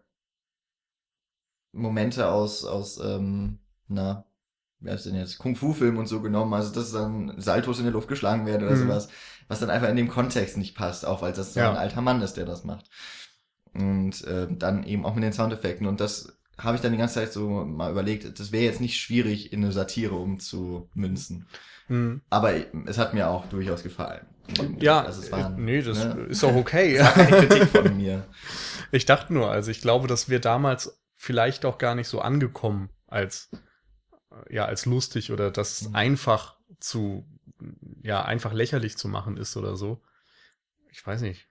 [1.71, 4.25] Momente aus aus ähm, na
[4.79, 7.85] wer ist denn jetzt Kung Fu Film und so genommen, also dass dann Saltos in
[7.85, 8.77] der Luft geschlagen werden oder Mhm.
[8.77, 9.09] sowas,
[9.47, 11.71] was dann einfach in dem Kontext nicht passt, auch weil das so Ja.
[11.71, 12.89] ein alter Mann ist, der das macht.
[13.73, 17.15] Und äh, dann eben auch mit den Soundeffekten und das habe ich dann die ganze
[17.15, 21.47] Zeit so mal überlegt, das wäre jetzt nicht schwierig in eine Satire umzumünzen.
[21.87, 22.53] hm, Aber
[22.87, 24.25] es hat mir auch durchaus gefallen.
[24.79, 26.27] Ja, also es war, äh, nee, das ne?
[26.29, 26.97] ist auch okay.
[26.97, 28.27] Das war keine Kritik von mir.
[28.91, 32.89] Ich dachte nur, also ich glaube, das wäre damals vielleicht auch gar nicht so angekommen
[33.07, 35.95] als äh, ja als lustig oder dass es Mhm.
[35.95, 37.25] einfach zu
[38.01, 40.01] ja einfach lächerlich zu machen ist oder so.
[40.91, 41.47] Ich weiß nicht.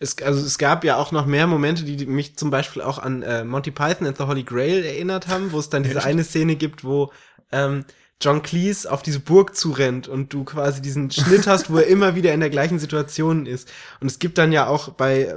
[0.00, 3.22] Es, also es gab ja auch noch mehr Momente, die mich zum Beispiel auch an
[3.22, 6.06] äh, Monty Python and the Holy Grail erinnert haben, wo es dann diese Echt?
[6.06, 7.12] eine Szene gibt, wo
[7.52, 7.84] ähm,
[8.20, 12.14] John Cleese auf diese Burg zurennt und du quasi diesen Schnitt hast, wo er immer
[12.14, 13.68] wieder in der gleichen Situation ist.
[14.00, 15.34] Und es gibt dann ja auch bei äh,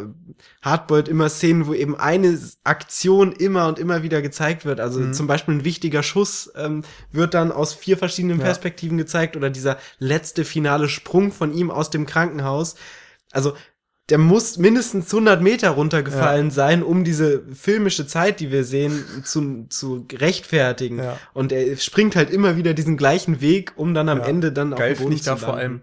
[0.62, 4.80] Hardboiled immer Szenen, wo eben eine Aktion immer und immer wieder gezeigt wird.
[4.80, 5.14] Also Mhm.
[5.14, 8.46] zum Beispiel ein wichtiger Schuss ähm, wird dann aus vier verschiedenen Ja.
[8.46, 12.76] Perspektiven gezeigt oder dieser letzte finale Sprung von ihm aus dem Krankenhaus.
[13.32, 13.54] Also
[14.10, 19.66] der muss mindestens 100 Meter runtergefallen sein, um diese filmische Zeit, die wir sehen, zu,
[19.70, 20.98] zu rechtfertigen.
[21.00, 21.18] Ja.
[21.34, 24.26] Und er springt halt immer wieder diesen gleichen Weg, um dann am Ja.
[24.26, 25.62] Ende dann auf Geil dem finde Boden ich da zu vor landen.
[25.62, 25.82] allem,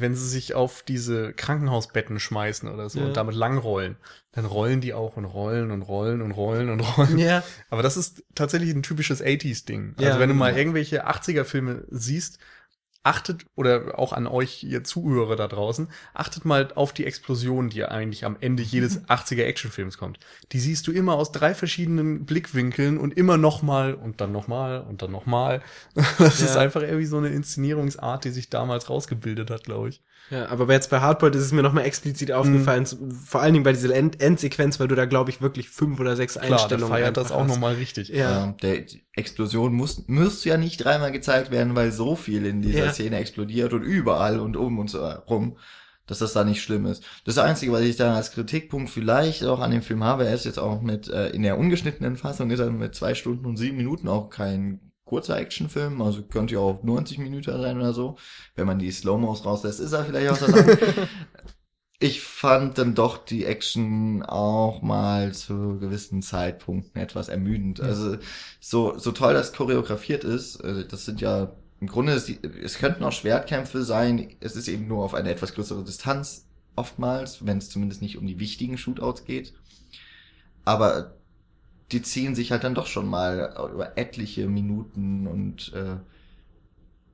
[0.00, 3.06] wenn sie sich auf diese Krankenhausbetten schmeißen oder so Ja.
[3.06, 3.96] und damit langrollen.
[4.32, 7.18] Dann rollen die auch und rollen und rollen und rollen und rollen.
[7.18, 9.94] Ja, Aber das ist tatsächlich ein typisches 80s-Ding.
[9.98, 10.08] Ja.
[10.08, 12.38] Also wenn du mal irgendwelche 80er-Filme siehst,
[13.02, 17.84] achtet, oder auch an euch, ihr Zuhörer da draußen, achtet mal auf die Explosion, die
[17.84, 20.18] eigentlich am Ende jedes 80er-Actionfilms kommt.
[20.52, 25.02] Die siehst du immer aus drei verschiedenen Blickwinkeln und immer nochmal und dann nochmal und
[25.02, 25.62] dann nochmal.
[26.18, 26.60] Das ist Ja.
[26.60, 30.02] einfach irgendwie so eine Inszenierungsart, die sich damals rausgebildet hat, glaube ich.
[30.30, 33.64] Ja, aber jetzt bei Hardboiled ist es mir nochmal explizit aufgefallen, zu- vor allen Dingen
[33.64, 36.88] bei dieser End Endsequenz, weil du da, glaube ich, wirklich fünf oder sechs Klar, Einstellungen
[36.92, 38.08] feiert das auch nochmal richtig.
[38.08, 38.44] Ja.
[38.44, 42.86] Ähm, der Explosion muss, muss ja nicht dreimal gezeigt werden, weil so viel in dieser
[42.86, 42.92] Ja.
[42.92, 45.56] Szene explodiert und überall und um und so rum,
[46.06, 47.02] dass das da nicht schlimm ist.
[47.24, 50.44] Das Einzige, was ich da als Kritikpunkt vielleicht auch an dem Film habe, er ist
[50.46, 53.76] jetzt auch mit, äh, in der ungeschnittenen Fassung ist er mit zwei Stunden und sieben
[53.76, 58.16] Minuten auch kein kurzer Actionfilm, also könnte ja auch 90 Minuten sein oder so.
[58.54, 60.78] Wenn man die Slow-Mos rauslässt, ist er vielleicht auch so lang.
[62.00, 67.80] Ich fand dann doch die Action auch mal zu gewissen Zeitpunkten etwas ermüdend.
[67.80, 68.18] Also
[68.60, 72.78] so, so toll das choreografiert ist, also das sind ja im Grunde, ist die, es
[72.78, 76.46] könnten auch Schwertkämpfe sein, es ist eben nur auf eine etwas größere Distanz
[76.76, 79.54] oftmals, wenn es zumindest nicht um die wichtigen Shootouts geht.
[80.64, 81.17] Aber
[81.92, 85.96] die ziehen sich halt dann doch schon mal über etliche Minuten und äh,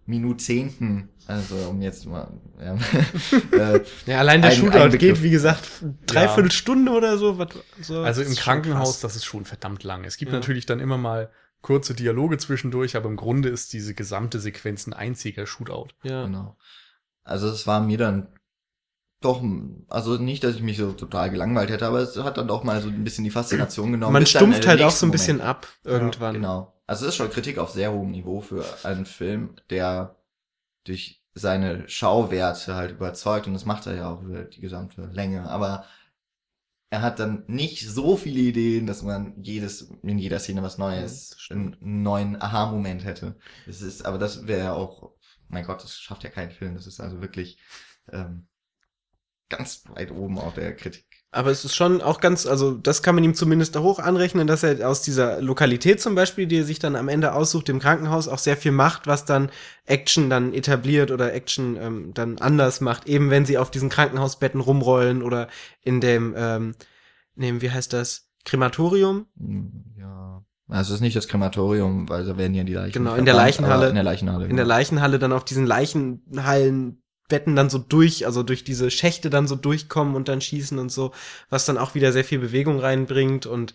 [0.06, 2.28] Minutzehnten, also um jetzt mal,
[2.60, 2.74] ja,
[3.52, 5.66] äh, Ja, allein der Ein- Shootout ein geht, wie gesagt,
[6.06, 7.38] dreiviertel Stunde oder so.
[7.38, 7.48] Was,
[7.80, 9.00] so Also im Krankenhaus, krass.
[9.00, 10.04] das ist schon verdammt lang.
[10.04, 10.38] Es gibt Ja.
[10.38, 11.30] natürlich dann immer mal
[11.62, 15.88] kurze Dialoge zwischendurch, aber im Grunde ist diese gesamte Sequenz ein einziger Shootout.
[16.02, 16.26] Ja.
[16.26, 16.58] Genau.
[17.22, 18.28] Also es war mir dann
[19.24, 19.42] doch,
[19.88, 22.80] also nicht, dass ich mich so total gelangweilt hätte, aber es hat dann doch mal
[22.80, 24.12] so ein bisschen die Faszination genommen.
[24.12, 25.50] Man stumpft halt auch so ein bisschen Moment.
[25.50, 26.34] ab irgendwann.
[26.34, 26.74] Genau.
[26.86, 30.16] Also es ist schon Kritik auf sehr hohem Niveau für einen Film, der
[30.84, 35.48] durch seine Schauwerte halt überzeugt und das macht er ja auch über die gesamte Länge,
[35.48, 35.84] aber
[36.90, 41.36] er hat dann nicht so viele Ideen, dass man jedes, in jeder Szene was Neues,
[41.50, 43.34] einen neuen Aha-Moment hätte.
[43.66, 45.10] Das ist, aber das wäre ja auch,
[45.48, 46.76] mein Gott, das schafft ja kein Film.
[46.76, 47.58] Das ist also wirklich
[48.12, 48.46] ähm,
[49.56, 51.04] ganz weit oben auf der Kritik.
[51.30, 54.46] Aber es ist schon auch ganz, also das kann man ihm zumindest da hoch anrechnen,
[54.46, 57.80] dass er aus dieser Lokalität zum Beispiel, die er sich dann am Ende aussucht, im
[57.80, 59.50] Krankenhaus auch sehr viel macht, was dann
[59.84, 64.60] Action dann etabliert oder Action ähm, dann anders macht, eben wenn sie auf diesen Krankenhausbetten
[64.60, 65.48] rumrollen oder
[65.82, 66.76] in dem, ähm,
[67.34, 69.26] nehmen, wie heißt das, Krematorium?
[69.36, 70.44] Hm, Ja.
[70.66, 72.92] Also es ist nicht das Krematorium, weil da werden ja die Leichen.
[72.92, 73.88] Genau, in der Leichenhalle.
[73.90, 74.44] In der Leichenhalle.
[74.46, 74.74] in der genau.
[74.76, 75.66] Leichenhalle dann auf diesen
[77.30, 80.90] Leichenhallenbetten dann so durch, also durch diese Schächte dann so durchkommen und dann schießen und
[80.90, 81.12] so,
[81.50, 83.74] was dann auch wieder sehr viel Bewegung reinbringt und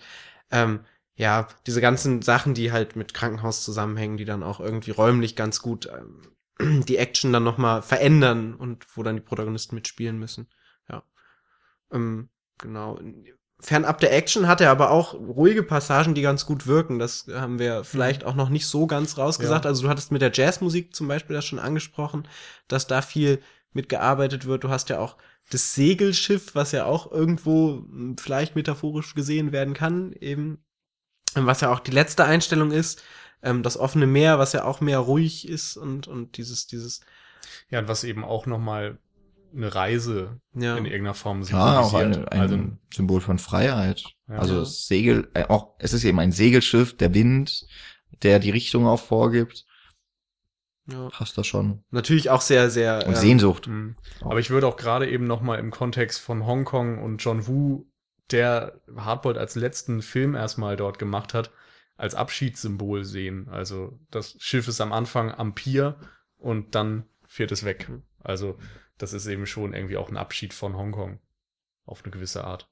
[0.51, 0.81] ähm,
[1.15, 5.61] ja, diese ganzen Sachen, die halt mit Krankenhaus zusammenhängen, die dann auch irgendwie räumlich ganz
[5.61, 10.47] gut ähm, die Action dann nochmal verändern und wo dann die Protagonisten mitspielen müssen.
[10.89, 11.03] Ja.
[11.91, 12.99] Ähm, genau.
[13.61, 16.97] Fernab der Action hat er aber auch ruhige Passagen, die ganz gut wirken.
[16.97, 19.65] Das haben wir vielleicht auch noch nicht so ganz rausgesagt.
[19.65, 19.69] Ja.
[19.69, 22.27] Also du hattest mit der Jazzmusik zum Beispiel das schon angesprochen,
[22.69, 23.41] dass da viel
[23.73, 24.63] mitgearbeitet wird.
[24.63, 25.17] Du hast ja auch
[25.51, 30.63] das Segelschiff, was ja auch irgendwo hm, vielleicht metaphorisch gesehen werden kann, eben,
[31.33, 33.03] was ja auch die letzte Einstellung ist.
[33.41, 37.01] Ähm, das offene Meer, was ja auch mehr ruhig ist und, und dieses, dieses,
[37.69, 38.99] Ja, und was eben auch nochmal
[39.53, 40.77] eine Reise ja.
[40.77, 42.59] in irgendeiner Form Ja, auch ein, ein also,
[42.93, 44.03] Symbol von Freiheit.
[44.27, 44.37] Ja.
[44.37, 47.65] also das Segel, äh, auch es ist eben ein Segelschiff, der Wind,
[48.23, 49.65] der die Richtung auch vorgibt.
[50.87, 51.09] ja.
[51.09, 51.83] Passt das schon.
[51.91, 53.05] Natürlich auch sehr, sehr.
[53.05, 53.67] Und ähm, Sehnsucht.
[53.67, 53.95] mh.
[54.21, 57.85] aber ich würde auch gerade eben nochmal im Kontext von Hongkong und John Woo,
[58.31, 61.51] der Hardboiled als letzten Film erstmal dort gemacht hat,
[61.97, 63.47] als Abschiedssymbol sehen.
[63.49, 65.97] Also das Schiff ist am Anfang am Pier
[66.37, 67.89] und dann fährt es weg.
[68.23, 68.57] Also
[68.99, 71.19] das ist eben schon irgendwie auch ein Abschied von Hongkong.
[71.85, 72.69] Auf eine gewisse Art.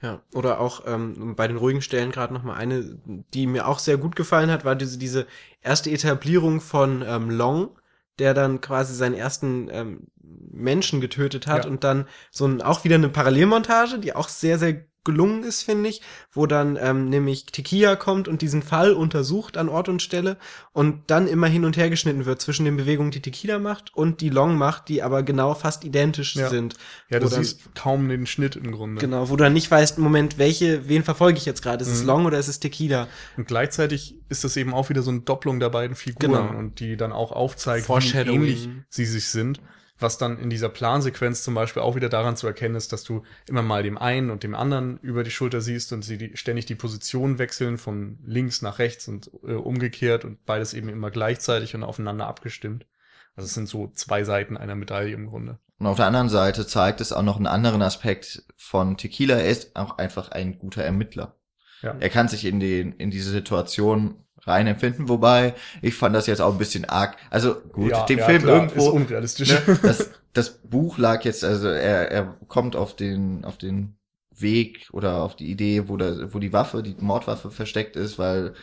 [0.00, 3.00] Ja, oder auch ähm, bei den ruhigen Stellen gerade noch mal eine,
[3.34, 5.26] die mir auch sehr gut gefallen hat, war diese, diese
[5.60, 7.78] erste Etablierung von ähm, Long,
[8.20, 11.70] der dann quasi seinen ersten ähm, Menschen getötet hat Ja.
[11.70, 15.88] und dann so ein, auch wieder eine Parallelmontage, die auch sehr, sehr gelungen ist, finde
[15.88, 16.02] ich,
[16.32, 20.36] wo dann ähm, nämlich Tequila kommt und diesen Fall untersucht an Ort und Stelle
[20.72, 24.20] und dann immer hin und her geschnitten wird zwischen den Bewegungen, die Tequila macht und
[24.20, 26.50] die Long macht, die aber genau fast identisch Ja.
[26.50, 26.74] sind.
[27.08, 29.00] Ja, du dann- siehst kaum den Schnitt im Grunde.
[29.00, 31.82] Genau, wo du dann nicht weißt, Moment, welche, wen verfolge ich jetzt gerade?
[31.82, 32.06] Ist es Mhm.
[32.06, 33.08] Long oder ist es Tequila?
[33.38, 36.58] Und gleichzeitig ist das eben auch wieder so eine Doppelung der beiden Figuren Genau.
[36.58, 39.60] und die dann auch aufzeigt, wie ähnlich sie sich sind.
[40.00, 43.22] Was dann in dieser Plansequenz zum Beispiel auch wieder daran zu erkennen ist, dass du
[43.48, 46.66] immer mal dem einen und dem anderen über die Schulter siehst und sie die, ständig
[46.66, 51.74] die Position wechseln von links nach rechts und äh, umgekehrt und beides eben immer gleichzeitig
[51.74, 52.86] und aufeinander abgestimmt.
[53.34, 55.58] Also es sind so zwei Seiten einer Medaille im Grunde.
[55.78, 59.36] Und auf der anderen Seite zeigt es auch noch einen anderen Aspekt von Tequila.
[59.36, 61.36] Er ist auch einfach ein guter Ermittler.
[61.82, 61.96] Ja.
[62.00, 66.40] Er kann sich in den, in diese Situation rein empfinden, wobei ich fand das jetzt
[66.40, 67.16] auch ein bisschen arg.
[67.30, 68.88] Also gut, ja, dem ja, Film klar, irgendwo.
[68.88, 69.48] ist unrealistisch.
[69.50, 73.96] ne, das, das Buch lag jetzt, also er, er kommt auf den, auf den
[74.30, 78.54] Weg oder auf die Idee, wo, da, wo die Waffe, die Mordwaffe versteckt ist, weil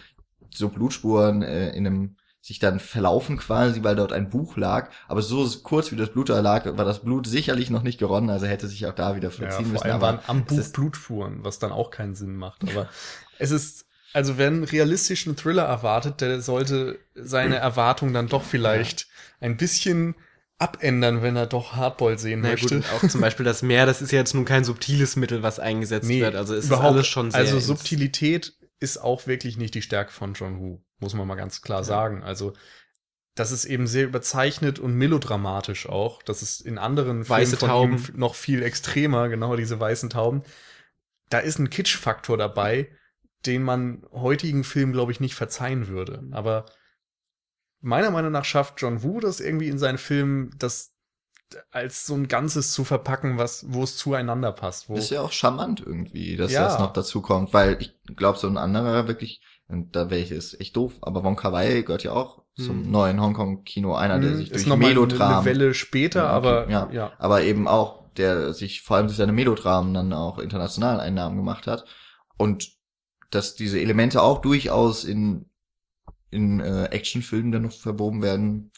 [0.54, 4.92] so Blutspuren äh, in einem sich dann verlaufen quasi, weil dort ein Buch lag.
[5.08, 8.30] Aber so kurz wie das Blut da lag, war das Blut sicherlich noch nicht geronnen,
[8.30, 9.84] also hätte sich auch da wieder Ja, verziehen vor müssen.
[9.84, 12.64] allem Aber waren am Buch Blutspuren, was dann auch keinen Sinn macht.
[12.68, 12.90] Aber
[13.40, 19.08] es ist, also wer einen realistischen Thriller erwartet, der sollte seine Erwartung dann doch vielleicht
[19.42, 20.16] ein bisschen
[20.58, 22.76] abändern, wenn er doch Hardball sehen Na ja, gut, möchte.
[22.78, 25.60] und auch zum Beispiel das Meer, das ist ja jetzt nun kein subtiles Mittel, was
[25.60, 26.34] eingesetzt wird.
[26.34, 27.42] Also es ist alles schon sehr.
[27.42, 31.62] also Subtilität ist auch wirklich nicht die Stärke von John Woo, muss man mal ganz
[31.62, 32.24] klar sagen.
[32.24, 32.54] Also
[33.36, 36.24] das ist eben sehr überzeichnet und melodramatisch auch.
[36.24, 38.08] Das ist in anderen Weiße von Tauben.
[38.16, 40.44] noch viel extremer, genau diese weißen Tauben.
[41.30, 42.88] Da ist ein Kitsch-Faktor dabei,
[43.46, 46.24] den man heutigen Filmen, glaube ich, nicht verzeihen würde.
[46.32, 46.66] Aber
[47.82, 50.94] meiner Meinung nach schafft John Woo das irgendwie in seinen Filmen, das
[51.72, 54.90] als so ein Ganzes zu verpacken, was, wo es zueinander passt.
[54.90, 56.64] Wo, ist ja auch charmant irgendwie, dass Ja.
[56.66, 60.32] das noch dazu kommt, weil ich glaube, so ein anderer wirklich, und da wäre ich
[60.32, 62.92] ist echt doof, aber Wong Kar Wai gehört ja auch zum Hm.
[62.92, 66.38] neuen Hongkong-Kino, einer, der Hm, sich ist durch noch mal Melodram, eine Welle später, Ja,
[66.38, 66.90] okay, aber ja.
[66.92, 67.12] ja.
[67.20, 71.68] aber eben auch, der sich vor allem durch seine Melodramen dann auch internationalen Einnahmen gemacht
[71.68, 71.86] hat
[72.38, 72.75] und
[73.32, 75.46] dass diese Elemente auch durchaus in
[76.32, 78.72] in äh, Actionfilmen dann noch verwoben werden,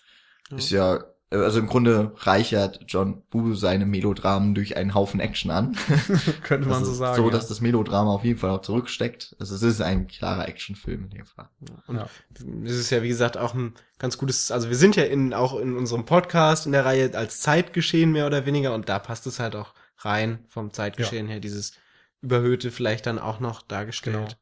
[0.52, 0.58] Ja.
[0.58, 0.96] ist ja
[1.32, 5.76] äh, also im Grunde reichert John Woo seine Melodramen durch einen Haufen Action an.
[6.44, 7.16] könnte man Also so sagen.
[7.18, 7.32] So, ja.
[7.32, 9.36] dass das Melodrama auf jeden Fall auch zurücksteckt.
[9.40, 11.50] Also es ist ein klarer Actionfilm in dem Fall.
[11.88, 12.10] Und Ja.
[12.64, 15.60] es ist ja, wie gesagt, auch ein ganz gutes, also wir sind ja in, auch
[15.60, 19.40] in unserem Podcast in der Reihe als Zeitgeschehen mehr oder weniger und da passt es
[19.40, 21.74] halt auch rein vom Zeitgeschehen her, dieses
[22.22, 24.38] Überhöhte vielleicht dann auch noch dargestellt.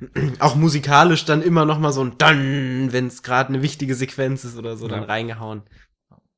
[0.38, 4.44] Auch musikalisch dann immer noch mal so ein Dann, wenn es gerade eine wichtige Sequenz
[4.44, 5.06] ist oder so, dann Ja.
[5.06, 5.62] reingehauen.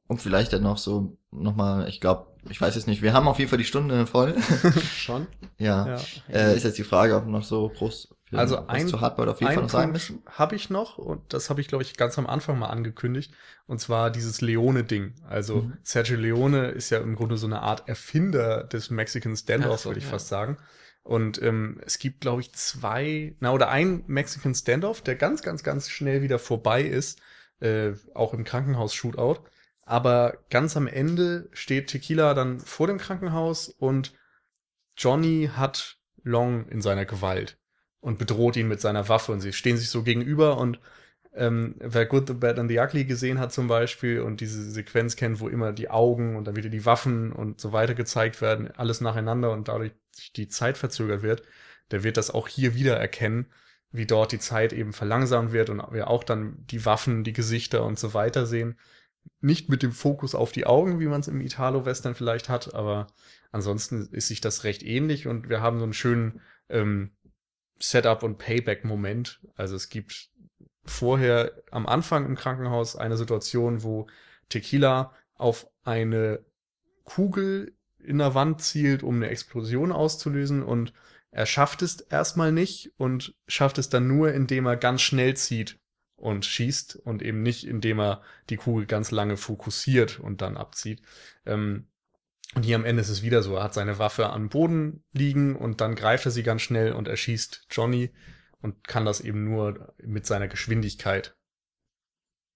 [0.07, 3.39] Und vielleicht dann noch so nochmal, ich glaube, ich weiß jetzt nicht, wir haben auf
[3.39, 4.35] jeden Fall die Stunde voll.
[4.97, 5.27] Schon?
[5.59, 5.89] ja.
[5.89, 6.01] Ja.
[6.33, 8.09] Äh, ist jetzt die Frage, ob noch so groß
[8.39, 10.23] Also ein- zu Hardboiled auf jeden Fall noch sagen müssen.
[10.27, 13.33] habe ich noch und das habe ich, glaube ich, ganz am Anfang mal angekündigt.
[13.67, 15.15] Und zwar dieses Leone-Ding.
[15.29, 15.77] Also Mhm.
[15.83, 19.99] Sergio Leone ist ja im Grunde so eine Art Erfinder des Mexican Standoff, so, würde
[19.99, 20.11] ich ja.
[20.13, 20.59] fast sagen.
[21.03, 25.63] Und ähm, es gibt, glaube ich, zwei, na oder ein Mexican Standoff, der ganz, ganz,
[25.63, 27.21] ganz schnell wieder vorbei ist,
[27.61, 29.41] äh, auch im Krankenhaus-Shootout.
[29.83, 34.13] Aber ganz am Ende steht Tequila dann vor dem Krankenhaus und
[34.97, 37.57] Johnny hat Long in seiner Gewalt
[38.01, 40.81] und bedroht ihn mit seiner Waffe und sie stehen sich so gegenüber und
[41.33, 45.17] ähm, wer Good, the Bad and the Ugly gesehen hat zum Beispiel und diese Sequenz
[45.17, 48.71] kennt, wo immer die Augen und dann wieder die Waffen und so weiter gezeigt werden,
[48.73, 49.93] alles nacheinander und dadurch
[50.37, 51.43] die Zeit verzögert wird,
[51.93, 53.47] der wird das auch hier wieder erkennen,
[53.93, 57.85] wie dort die Zeit eben verlangsamt wird und wir auch dann die Waffen, die Gesichter
[57.85, 58.77] und so weiter sehen.
[59.41, 63.09] Nicht mit dem Fokus auf die Augen, wie man es im Italo-Western vielleicht hat, aber
[63.53, 67.11] ansonsten ist sich das recht ähnlich und wir haben so einen schönen ähm,
[67.81, 69.41] Setup- und Payback-Moment.
[69.57, 70.31] Also es gibt
[70.85, 74.07] vorher am Anfang im Krankenhaus eine Situation, wo
[74.49, 76.45] Tequila auf eine
[77.05, 80.93] Kugel in der Wand zielt, um eine Explosion auszulösen und
[81.33, 85.79] er schafft es erstmal nicht und schafft es dann nur, indem er ganz schnell zieht
[86.17, 91.03] und schießt und eben nicht, indem er die Kugel ganz lange fokussiert und dann abzieht.
[91.47, 91.87] Ähm,
[92.55, 93.57] und hier am Ende ist es wieder so.
[93.57, 97.07] Er hat seine Waffe am Boden liegen und dann greift er sie ganz schnell und
[97.07, 98.13] erschießt Johnny
[98.61, 101.37] und kann das eben nur mit seiner Geschwindigkeit.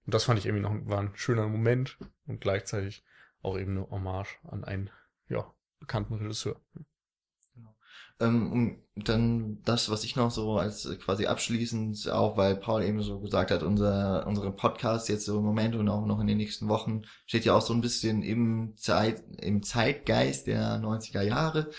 [0.05, 3.05] Und das fand ich irgendwie noch war ein schöner Moment und gleichzeitig
[3.41, 4.91] auch eben eine Hommage an einen
[5.29, 6.61] ja, bekannten Regisseur.
[8.21, 12.85] Ähm, um dann das, was ich noch so als äh, quasi abschließend, auch weil Paul
[12.85, 16.29] eben so gesagt hat, unser, unsere Podcast jetzt so im Moment und auch noch in
[16.29, 21.23] den nächsten Wochen steht ja auch so ein bisschen im Zeit, im Zeitgeist der 90er
[21.23, 21.71] Jahre.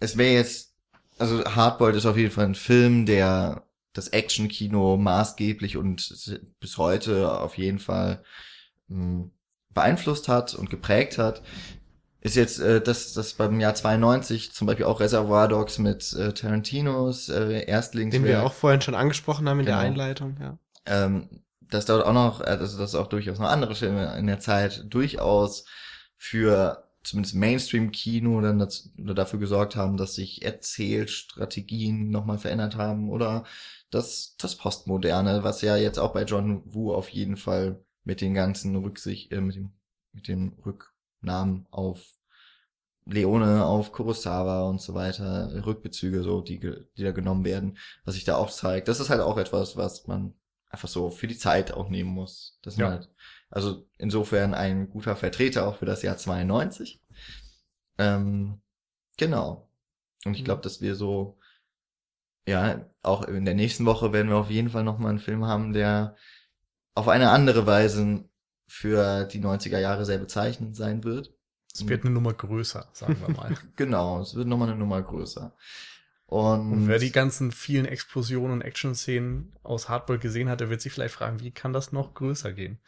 [0.00, 0.74] Es wäre jetzt,
[1.18, 6.12] also Hardboiled ist auf jeden Fall ein Film, der das Action-Kino maßgeblich und
[6.58, 8.24] bis heute auf jeden Fall
[8.88, 9.30] mh,
[9.74, 11.42] beeinflusst hat und geprägt hat
[12.20, 16.32] ist jetzt äh, das das beim Jahr 92 zum Beispiel auch Reservoir Dogs mit äh,
[16.32, 18.22] Tarantinos äh, Erstlingswerk.
[18.22, 19.86] Den wir auch vorhin schon angesprochen haben in der Genau.
[19.86, 20.58] Einleitung, ja.
[20.86, 24.84] ähm, dass dort auch noch, also dass auch durchaus noch andere Filme in der Zeit
[24.88, 25.64] durchaus
[26.16, 33.08] für zumindest Mainstream-Kino dann dazu, oder dafür gesorgt haben, dass sich Erzählstrategien nochmal verändert haben
[33.10, 33.44] oder
[33.90, 38.34] das, das Postmoderne, was ja jetzt auch bei John Woo auf jeden Fall mit den
[38.34, 39.72] ganzen Rücksicht, äh, mit dem,
[40.12, 40.52] mit den
[41.20, 42.00] Rücknahmen auf
[43.06, 48.24] Leone, auf Kurosawa und so weiter, Rückbezüge so, die, die da genommen werden, was sich
[48.24, 48.88] da auch zeigt.
[48.88, 50.34] Das ist halt auch etwas, was man
[50.68, 52.58] einfach so für die Zeit auch nehmen muss.
[52.62, 52.90] Das Ja.
[52.90, 53.10] halt,
[53.50, 57.02] also insofern ein guter Vertreter auch für das Jahr 92.
[57.98, 58.60] Ähm,
[59.16, 59.68] genau.
[60.24, 61.38] Und ich glaube, dass wir so,
[62.46, 65.72] ja, auch in der nächsten Woche werden wir auf jeden Fall nochmal einen Film haben,
[65.72, 66.16] der
[66.94, 68.28] auf eine andere Weise
[68.70, 71.34] für die 90er Jahre sehr bezeichnend sein wird.
[71.74, 73.56] Es wird eine Nummer größer, sagen wir mal.
[73.76, 75.56] Genau, es wird nochmal eine Nummer größer.
[76.26, 80.80] Und, Und wer die ganzen vielen Explosionen und Action-Szenen aus Hardball gesehen hat, der wird
[80.80, 82.78] sich vielleicht fragen, wie kann das noch größer gehen?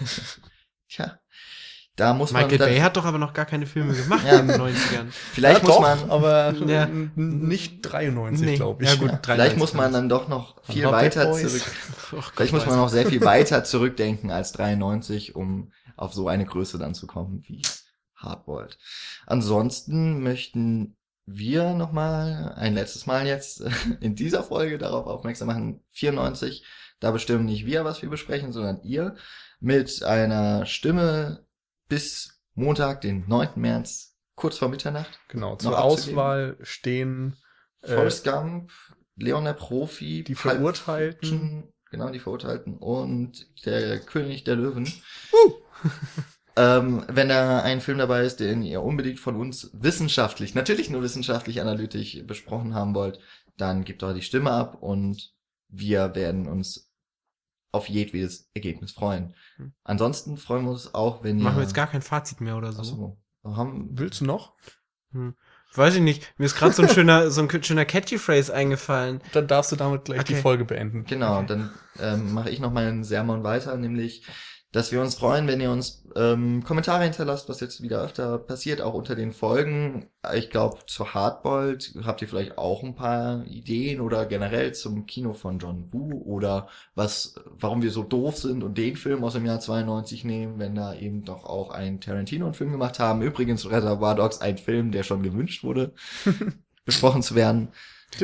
[0.88, 1.20] Tja,
[1.96, 4.38] da muss Michael man Bay hat doch aber noch gar keine Filme gemacht Ja.
[4.38, 5.06] in den 90ern.
[5.10, 6.86] vielleicht Ja, muss doch, man, aber Ja.
[7.16, 8.56] nicht 93, Nee.
[8.56, 8.90] glaube ich.
[8.90, 11.62] Ja gut, vielleicht 93 muss man dann doch noch viel weiter zurück,
[12.12, 16.28] Oh Gott, vielleicht muss man noch sehr viel weiter zurückdenken als 93, um auf so
[16.28, 17.62] eine Größe dann zu kommen wie
[18.16, 18.78] Hardboiled.
[19.26, 23.62] Ansonsten möchten wir nochmal ein letztes Mal jetzt
[24.00, 26.64] in dieser Folge darauf aufmerksam machen, 94,
[27.00, 29.16] da bestimmen nicht wir, was wir besprechen, sondern ihr
[29.60, 31.45] mit einer Stimme
[31.88, 33.50] bis Montag, den 9.
[33.56, 35.20] März, kurz vor Mitternacht.
[35.28, 35.78] Genau, zur.
[35.78, 37.36] Auswahl stehen
[37.82, 38.70] äh, Forrest Gump,
[39.16, 41.72] Leon der Profi, die Verurteilten.
[41.90, 44.92] Genau, die Verurteilten und der König der Löwen.
[46.56, 51.02] ähm, wenn da ein Film dabei ist, den ihr unbedingt von uns wissenschaftlich, natürlich nur
[51.02, 53.20] wissenschaftlich analytisch besprochen haben wollt,
[53.56, 55.32] dann gebt doch die Stimme ab und
[55.68, 56.85] wir werden uns
[57.72, 59.34] auf jedwedes Ergebnis freuen.
[59.56, 59.72] Hm.
[59.84, 61.44] Ansonsten freuen wir uns auch, wenn ihr...
[61.44, 62.80] Machen wir jetzt gar kein Fazit mehr oder so.
[62.80, 63.56] Ach so.
[63.56, 64.54] Haben, Willst du noch?
[65.74, 66.34] Weiß ich nicht.
[66.38, 69.20] Mir ist gerade so ein schöner, so ein schöner Catchy-Phrase eingefallen.
[69.32, 70.42] Dann darfst du damit gleich die Okay.
[70.42, 71.04] Folge beenden.
[71.04, 74.26] Genau, dann ähm, mache ich noch meinen Sermon weiter, nämlich,
[74.76, 78.82] dass wir uns freuen, wenn ihr uns ähm, Kommentare hinterlasst, was jetzt wieder öfter passiert,
[78.82, 80.10] auch unter den Folgen.
[80.34, 85.32] Ich glaube, zu Hardboiled habt ihr vielleicht auch ein paar Ideen oder generell zum Kino
[85.32, 89.46] von John Woo oder was, warum wir so doof sind und den Film aus dem
[89.46, 93.22] Jahr 92 nehmen, wenn da eben doch auch ein Tarantino einen Film gemacht haben.
[93.22, 95.94] Übrigens Reservoir Dogs ein Film, der schon gewünscht wurde,
[96.84, 97.68] besprochen zu werden.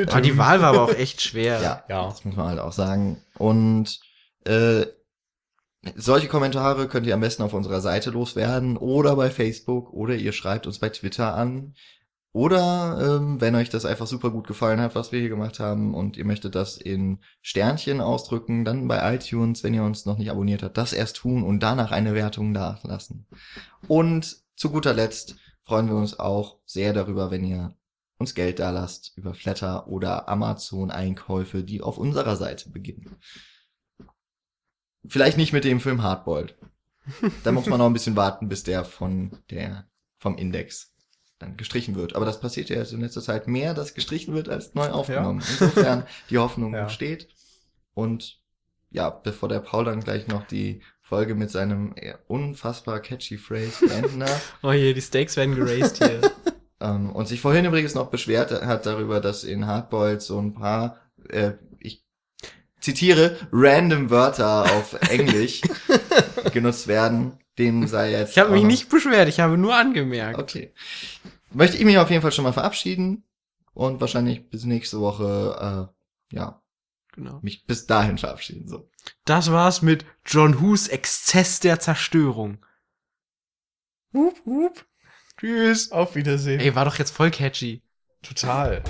[0.07, 1.63] Aber die Wahl war aber auch echt schwer.
[1.63, 2.05] Ja, Ja.
[2.09, 3.23] das muss man halt auch sagen.
[3.39, 4.01] Und
[4.45, 4.85] äh,
[5.97, 10.33] solche Kommentare könnt ihr am besten auf unserer Seite loswerden oder bei Facebook oder ihr
[10.33, 11.75] schreibt uns bei Twitter an.
[12.35, 15.95] Oder ähm, wenn euch das einfach super gut gefallen hat, was wir hier gemacht haben
[15.95, 20.31] und ihr möchtet das in Sternchen ausdrücken, dann bei iTunes, wenn ihr uns noch nicht
[20.31, 23.27] abonniert habt, das erst tun und danach eine Wertung da lassen.
[23.87, 27.77] Und zu guter Letzt freuen wir uns auch sehr darüber, wenn ihr
[28.17, 33.17] uns Geld da lasst über Flatter oder Amazon Einkäufe, die auf unserer Seite beginnen.
[35.07, 36.57] Vielleicht nicht mit dem Film Hardboiled.
[37.43, 39.87] Da muss man noch ein bisschen warten, bis der von der
[40.19, 40.93] vom Index
[41.41, 42.15] dann gestrichen wird.
[42.15, 45.41] Aber das passiert ja jetzt in letzter Zeit mehr, dass gestrichen wird als neu aufgenommen.
[45.41, 46.89] Insofern die Hoffnung Ja.
[46.89, 47.29] steht.
[47.95, 48.41] Und
[48.91, 53.87] ja, bevor der Paul dann gleich noch die Folge mit seinem eher unfassbar catchy Phrase
[53.87, 56.21] beenden darf, Oh je, die Stakes werden geraced hier.
[56.81, 61.01] ähm, und sich vorhin übrigens noch beschwert hat darüber, dass in Hardboiled so ein paar,
[61.29, 62.05] äh, ich
[62.83, 65.63] zitiere, random Wörter auf Englisch
[66.53, 67.39] genutzt werden.
[67.59, 68.33] Dem sei jetzt.
[68.33, 70.39] Ich habe mich nicht beschwert, ich habe nur angemerkt.
[70.39, 70.73] Okay.
[71.53, 73.25] Möchte ich mich auf jeden Fall schon mal verabschieden
[73.75, 75.91] und wahrscheinlich bis nächste Woche,
[76.33, 76.63] äh, ja,
[77.15, 77.41] Genau.
[77.43, 78.69] mich bis dahin verabschieden.
[78.69, 78.89] So.
[79.27, 82.65] Das war's mit John Hus Exzess der Zerstörung.
[84.15, 84.87] Hup, hup.
[85.39, 85.93] Tschüss.
[85.93, 86.61] Auf Wiedersehen.
[86.61, 87.83] Ey, war doch jetzt voll catchy.
[88.23, 88.83] Total.